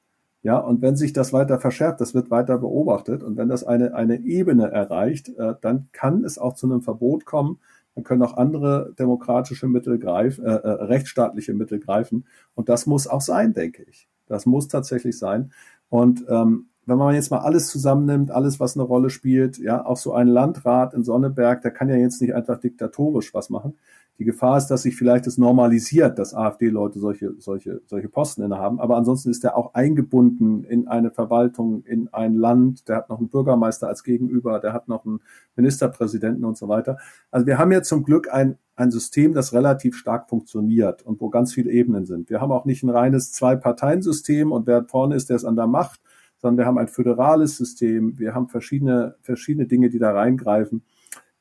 [0.47, 3.25] Ja, und wenn sich das weiter verschärft, das wird weiter beobachtet.
[3.25, 7.25] Und wenn das eine, eine Ebene erreicht, äh, dann kann es auch zu einem Verbot
[7.25, 7.59] kommen.
[7.97, 12.27] Dann können auch andere demokratische Mittel greifen, äh, äh, rechtsstaatliche Mittel greifen.
[12.55, 14.09] Und das muss auch sein, denke ich.
[14.29, 15.51] Das muss tatsächlich sein.
[15.89, 19.97] Und ähm, wenn man jetzt mal alles zusammennimmt, alles, was eine Rolle spielt, ja, auch
[19.97, 23.77] so ein Landrat in Sonneberg, der kann ja jetzt nicht einfach diktatorisch was machen.
[24.19, 28.81] Die Gefahr ist, dass sich vielleicht das normalisiert, dass AfD-Leute solche, solche, solche Posten innehaben.
[28.81, 32.89] Aber ansonsten ist er auch eingebunden in eine Verwaltung, in ein Land.
[32.89, 35.21] Der hat noch einen Bürgermeister als Gegenüber, der hat noch einen
[35.55, 36.97] Ministerpräsidenten und so weiter.
[37.31, 41.29] Also wir haben ja zum Glück ein, ein System, das relativ stark funktioniert und wo
[41.29, 42.31] ganz viele Ebenen sind.
[42.31, 45.67] Wir haben auch nicht ein reines Zwei-Parteien-System und wer vorne ist, der ist an der
[45.67, 46.01] Macht,
[46.39, 48.19] sondern wir haben ein föderales System.
[48.19, 50.83] Wir haben verschiedene, verschiedene Dinge, die da reingreifen.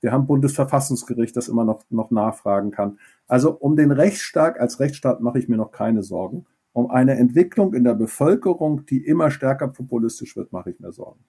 [0.02, 3.00] Wir haben Bundesverfassungsgericht, das immer noch, noch nachfragen kann.
[3.28, 6.46] Also um den Rechtsstaat als Rechtsstaat mache ich mir noch keine Sorgen.
[6.74, 11.24] Um eine Entwicklung in der Bevölkerung, die immer stärker populistisch wird, mache ich mir Sorgen.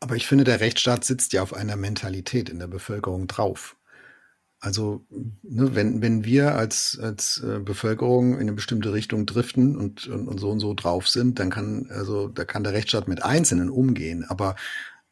[0.00, 3.76] Aber ich finde, der Rechtsstaat sitzt ja auf einer Mentalität in der Bevölkerung drauf.
[4.58, 5.04] Also,
[5.42, 10.28] ne, wenn, wenn wir als, als äh, Bevölkerung in eine bestimmte Richtung driften und, und,
[10.28, 13.70] und so und so drauf sind, dann kann, also, da kann der Rechtsstaat mit Einzelnen
[13.70, 14.24] umgehen.
[14.28, 14.54] Aber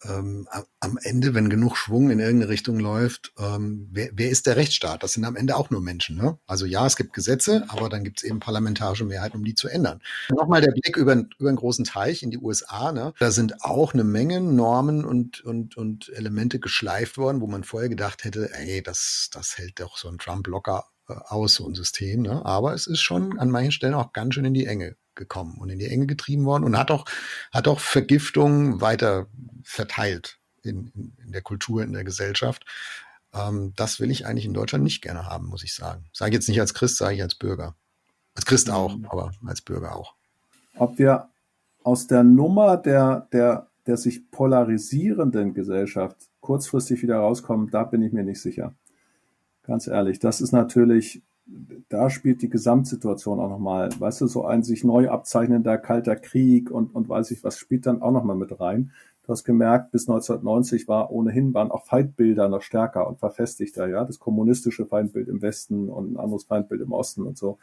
[0.05, 0.49] ähm,
[0.81, 5.03] am Ende, wenn genug Schwung in irgendeine Richtung läuft, ähm, wer, wer ist der Rechtsstaat?
[5.03, 6.17] Das sind am Ende auch nur Menschen.
[6.17, 6.39] Ne?
[6.47, 9.69] Also ja, es gibt Gesetze, aber dann gibt es eben parlamentarische Mehrheiten, um die zu
[9.69, 10.01] ändern.
[10.31, 12.93] Nochmal der Blick über, über einen großen Teich in die USA.
[12.93, 13.13] Ne?
[13.19, 17.89] Da sind auch eine Menge Normen und, und, und Elemente geschleift worden, wo man vorher
[17.89, 21.75] gedacht hätte, ey, das, das hält doch so ein Trump locker äh, aus, so ein
[21.75, 22.23] System.
[22.23, 22.45] Ne?
[22.45, 25.71] Aber es ist schon an manchen Stellen auch ganz schön in die Enge gekommen und
[25.71, 27.05] in die Enge getrieben worden und hat auch,
[27.53, 29.27] hat auch Vergiftung weiter
[29.63, 32.65] verteilt in, in, in der Kultur, in der Gesellschaft.
[33.33, 36.07] Ähm, das will ich eigentlich in Deutschland nicht gerne haben, muss ich sagen.
[36.13, 37.75] Sage jetzt nicht als Christ, sage ich als Bürger.
[38.35, 38.75] Als Christ mhm.
[38.75, 40.15] auch, aber als Bürger auch.
[40.77, 41.29] Ob wir
[41.83, 48.13] aus der Nummer der, der, der sich polarisierenden Gesellschaft kurzfristig wieder rauskommen, da bin ich
[48.13, 48.75] mir nicht sicher.
[49.63, 51.23] Ganz ehrlich, das ist natürlich
[51.89, 56.71] da spielt die Gesamtsituation auch nochmal, weißt du, so ein sich neu abzeichnender kalter Krieg
[56.71, 58.93] und, und weiß ich was, spielt dann auch nochmal mit rein.
[59.25, 64.05] Du hast gemerkt, bis 1990 war ohnehin, waren auch Feindbilder noch stärker und verfestigter, ja,
[64.05, 67.59] das kommunistische Feindbild im Westen und ein anderes Feindbild im Osten und so.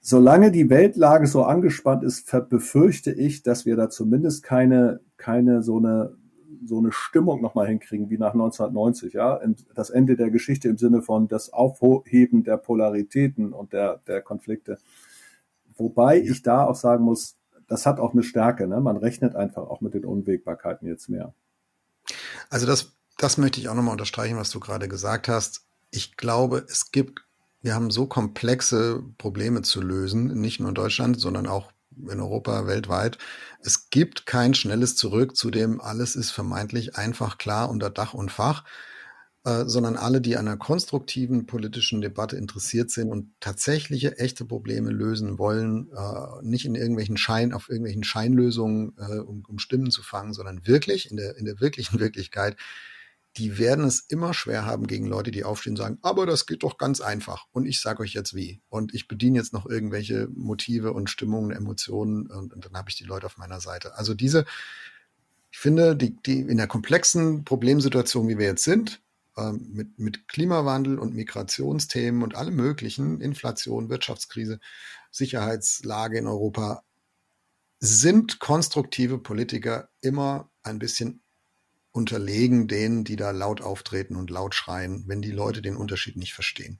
[0.00, 5.78] Solange die Weltlage so angespannt ist, befürchte ich, dass wir da zumindest keine, keine so
[5.78, 6.14] eine
[6.64, 9.40] so eine Stimmung nochmal hinkriegen wie nach 1990, ja,
[9.74, 14.78] das Ende der Geschichte im Sinne von das Aufheben der Polaritäten und der, der Konflikte.
[15.76, 17.36] Wobei ich da auch sagen muss,
[17.68, 18.80] das hat auch eine Stärke, ne?
[18.80, 21.34] Man rechnet einfach auch mit den Unwägbarkeiten jetzt mehr.
[22.48, 25.66] Also das, das möchte ich auch nochmal unterstreichen, was du gerade gesagt hast.
[25.90, 27.24] Ich glaube, es gibt,
[27.60, 31.70] wir haben so komplexe Probleme zu lösen, nicht nur in Deutschland, sondern auch
[32.10, 33.18] in Europa, weltweit.
[33.62, 38.30] Es gibt kein schnelles Zurück zu dem, alles ist vermeintlich einfach klar unter Dach und
[38.30, 38.64] Fach,
[39.44, 44.90] äh, sondern alle, die an einer konstruktiven politischen Debatte interessiert sind und tatsächliche echte Probleme
[44.90, 50.02] lösen wollen, äh, nicht in irgendwelchen Schein, auf irgendwelchen Scheinlösungen, äh, um, um Stimmen zu
[50.02, 52.56] fangen, sondern wirklich in der, in der wirklichen Wirklichkeit
[53.38, 56.64] die werden es immer schwer haben gegen Leute, die aufstehen und sagen, aber das geht
[56.64, 57.46] doch ganz einfach.
[57.52, 58.60] Und ich sage euch jetzt wie.
[58.68, 62.96] Und ich bediene jetzt noch irgendwelche Motive und Stimmungen, Emotionen und, und dann habe ich
[62.96, 63.96] die Leute auf meiner Seite.
[63.96, 64.44] Also diese,
[65.52, 69.00] ich finde, die, die in der komplexen Problemsituation, wie wir jetzt sind,
[69.36, 74.58] ähm, mit, mit Klimawandel und Migrationsthemen und allem möglichen, Inflation, Wirtschaftskrise,
[75.12, 76.82] Sicherheitslage in Europa,
[77.78, 81.22] sind konstruktive Politiker immer ein bisschen
[81.98, 86.32] unterlegen denen, die da laut auftreten und laut schreien, wenn die Leute den Unterschied nicht
[86.32, 86.78] verstehen.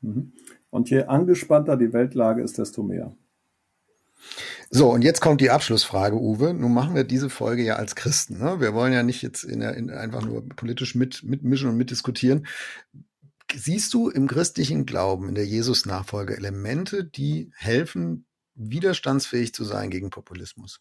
[0.00, 0.32] Mhm.
[0.70, 3.16] Und je angespannter die Weltlage ist, desto mehr.
[4.68, 6.52] So, und jetzt kommt die Abschlussfrage, Uwe.
[6.52, 8.38] Nun machen wir diese Folge ja als Christen.
[8.38, 8.60] Ne?
[8.60, 12.46] Wir wollen ja nicht jetzt in der, in einfach nur politisch mit, mitmischen und mitdiskutieren.
[13.52, 20.10] Siehst du im christlichen Glauben, in der Jesus-Nachfolge Elemente, die helfen, widerstandsfähig zu sein gegen
[20.10, 20.80] Populismus?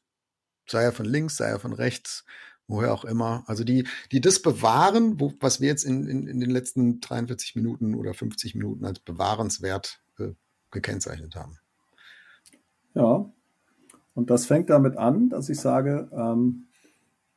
[0.67, 2.25] Sei er von links, sei er von rechts,
[2.69, 3.43] woher auch immer.
[3.47, 7.55] Also die, die das bewahren, wo, was wir jetzt in, in, in den letzten 43
[7.55, 10.29] Minuten oder 50 Minuten als bewahrenswert äh,
[10.71, 11.57] gekennzeichnet haben.
[12.93, 13.29] Ja,
[14.13, 16.67] und das fängt damit an, dass ich sage, ähm,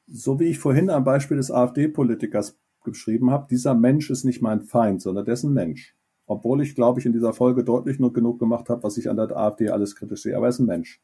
[0.07, 4.63] so wie ich vorhin am Beispiel des AfD-Politikers geschrieben habe, dieser Mensch ist nicht mein
[4.63, 5.95] Feind, sondern dessen Mensch.
[6.27, 9.17] Obwohl ich, glaube ich, in dieser Folge deutlich nur genug gemacht habe, was ich an
[9.17, 10.37] der AfD alles kritisch sehe.
[10.37, 11.01] Aber er ist ein Mensch.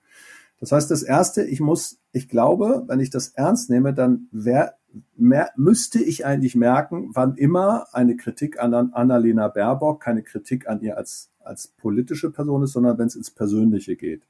[0.61, 4.74] Das heißt, das erste, ich muss, ich glaube, wenn ich das ernst nehme, dann wär,
[5.16, 10.80] mehr, müsste ich eigentlich merken, wann immer eine Kritik an Annalena Baerbock keine Kritik an
[10.80, 14.26] ihr als, als politische Person ist, sondern wenn es ins Persönliche geht.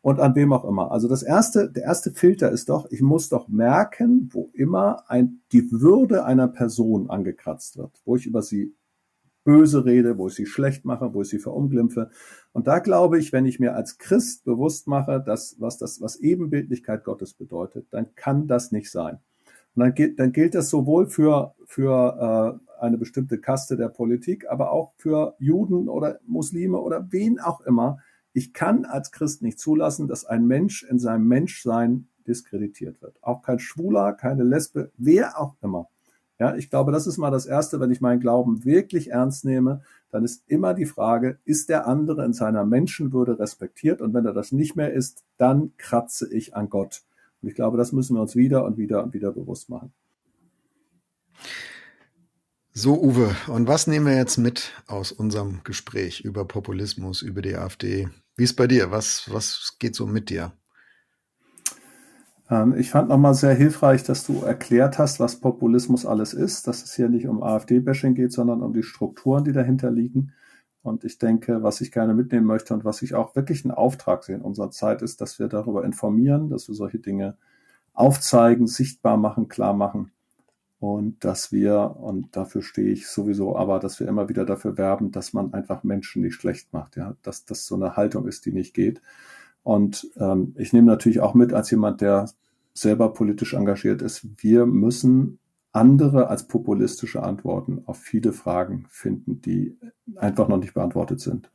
[0.00, 0.92] Und an wem auch immer.
[0.92, 5.40] Also das erste, der erste Filter ist doch, ich muss doch merken, wo immer ein,
[5.50, 8.74] die Würde einer Person angekratzt wird, wo ich über sie
[9.44, 12.10] böse rede, wo ich sie schlecht mache, wo ich sie verunglimpfe.
[12.52, 16.16] Und da glaube ich, wenn ich mir als Christ bewusst mache, dass was das, was
[16.16, 19.18] Ebenbildlichkeit Gottes bedeutet, dann kann das nicht sein.
[19.74, 24.48] Und dann gilt, dann gilt das sowohl für, für äh, eine bestimmte Kaste der Politik,
[24.48, 27.98] aber auch für Juden oder Muslime oder wen auch immer.
[28.32, 33.16] Ich kann als Christ nicht zulassen, dass ein Mensch in seinem Menschsein diskreditiert wird.
[33.22, 35.88] Auch kein Schwuler, keine Lesbe, wer auch immer.
[36.38, 39.82] Ja, ich glaube, das ist mal das Erste, wenn ich meinen Glauben wirklich ernst nehme,
[40.10, 44.00] dann ist immer die Frage, ist der andere in seiner Menschenwürde respektiert?
[44.00, 47.02] Und wenn er das nicht mehr ist, dann kratze ich an Gott.
[47.40, 49.92] Und ich glaube, das müssen wir uns wieder und wieder und wieder bewusst machen.
[52.72, 57.54] So, Uwe, und was nehmen wir jetzt mit aus unserem Gespräch über Populismus, über die
[57.54, 58.08] AfD?
[58.36, 58.90] Wie ist bei dir?
[58.90, 60.52] Was, was geht so mit dir?
[62.54, 66.84] Ähm, ich fand nochmal sehr hilfreich, dass du erklärt hast, was Populismus alles ist, dass
[66.84, 70.32] es hier nicht um AfD-Bashing geht, sondern um die Strukturen, die dahinter liegen.
[70.82, 74.22] Und ich denke, was ich gerne mitnehmen möchte und was ich auch wirklich einen Auftrag
[74.24, 77.36] sehe in unserer Zeit ist, dass wir darüber informieren, dass wir solche Dinge
[77.94, 80.12] aufzeigen, sichtbar machen, klar machen
[80.80, 85.10] und dass wir, und dafür stehe ich sowieso, aber dass wir immer wieder dafür werben,
[85.10, 88.52] dass man einfach Menschen nicht schlecht macht, ja, dass das so eine Haltung ist, die
[88.52, 89.00] nicht geht.
[89.62, 92.26] Und ähm, ich nehme natürlich auch mit als jemand, der
[92.74, 95.38] selber politisch engagiert ist, wir müssen
[95.72, 99.76] andere als populistische Antworten auf viele Fragen finden, die
[100.16, 101.50] einfach noch nicht beantwortet sind.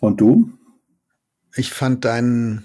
[0.00, 0.52] Und du?
[1.54, 2.64] Ich fand deinen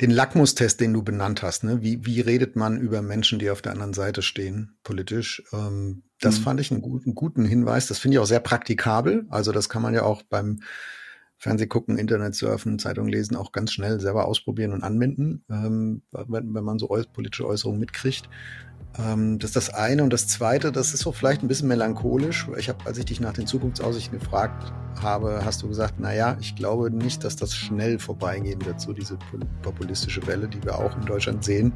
[0.00, 1.82] den Lackmustest, den du benannt hast, ne?
[1.82, 5.42] wie, wie redet man über Menschen, die auf der anderen Seite stehen, politisch?
[5.52, 6.44] Ähm, das mhm.
[6.44, 7.86] fand ich einen guten, guten Hinweis.
[7.86, 9.26] Das finde ich auch sehr praktikabel.
[9.28, 10.60] Also das kann man ja auch beim
[11.38, 16.54] Fernseh gucken, Internet surfen, Zeitung lesen auch ganz schnell selber ausprobieren und anwenden, ähm, wenn,
[16.54, 18.28] wenn, man so politische Äußerungen mitkriegt.
[18.98, 20.02] Ähm, das ist das eine.
[20.02, 22.48] Und das zweite, das ist so vielleicht ein bisschen melancholisch.
[22.56, 26.56] Ich habe, als ich dich nach den Zukunftsaussichten gefragt habe, hast du gesagt, naja, ich
[26.56, 29.18] glaube nicht, dass das schnell vorbeigehen wird, so diese
[29.62, 31.74] populistische Welle, die wir auch in Deutschland sehen.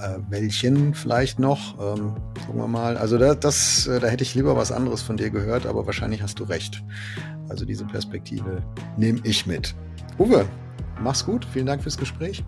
[0.00, 2.14] Äh, welchen vielleicht noch, ähm,
[2.46, 2.96] sagen wir mal.
[2.96, 6.22] Also da, das, äh, da hätte ich lieber was anderes von dir gehört, aber wahrscheinlich
[6.22, 6.82] hast du recht.
[7.48, 8.62] Also diese Perspektive
[8.96, 9.74] nehme ich mit.
[10.18, 10.46] Uwe,
[11.02, 11.46] mach's gut.
[11.52, 12.44] Vielen Dank fürs Gespräch.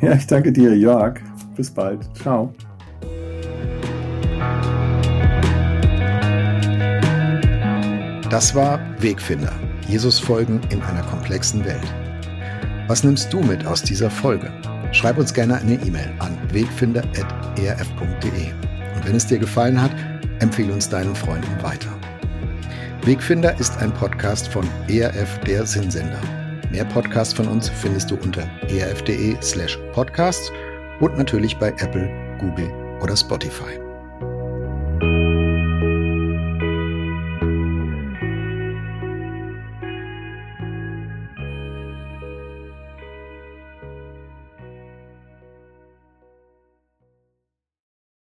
[0.00, 1.20] Ja, ich danke dir, Jörg.
[1.56, 2.08] Bis bald.
[2.16, 2.52] Ciao.
[8.30, 9.52] Das war Wegfinder.
[9.88, 11.94] Jesus folgen in einer komplexen Welt.
[12.88, 14.50] Was nimmst du mit aus dieser Folge?
[14.92, 18.52] Schreib uns gerne eine E-Mail an wegfinder.erf.de.
[18.94, 19.92] Und wenn es dir gefallen hat,
[20.40, 21.90] empfehle uns deinen Freunden weiter.
[23.04, 26.20] Wegfinder ist ein Podcast von ERF der Sinnsender.
[26.70, 30.50] Mehr Podcasts von uns findest du unter erf.de slash podcasts
[31.00, 32.70] und natürlich bei Apple, Google
[33.00, 33.81] oder Spotify.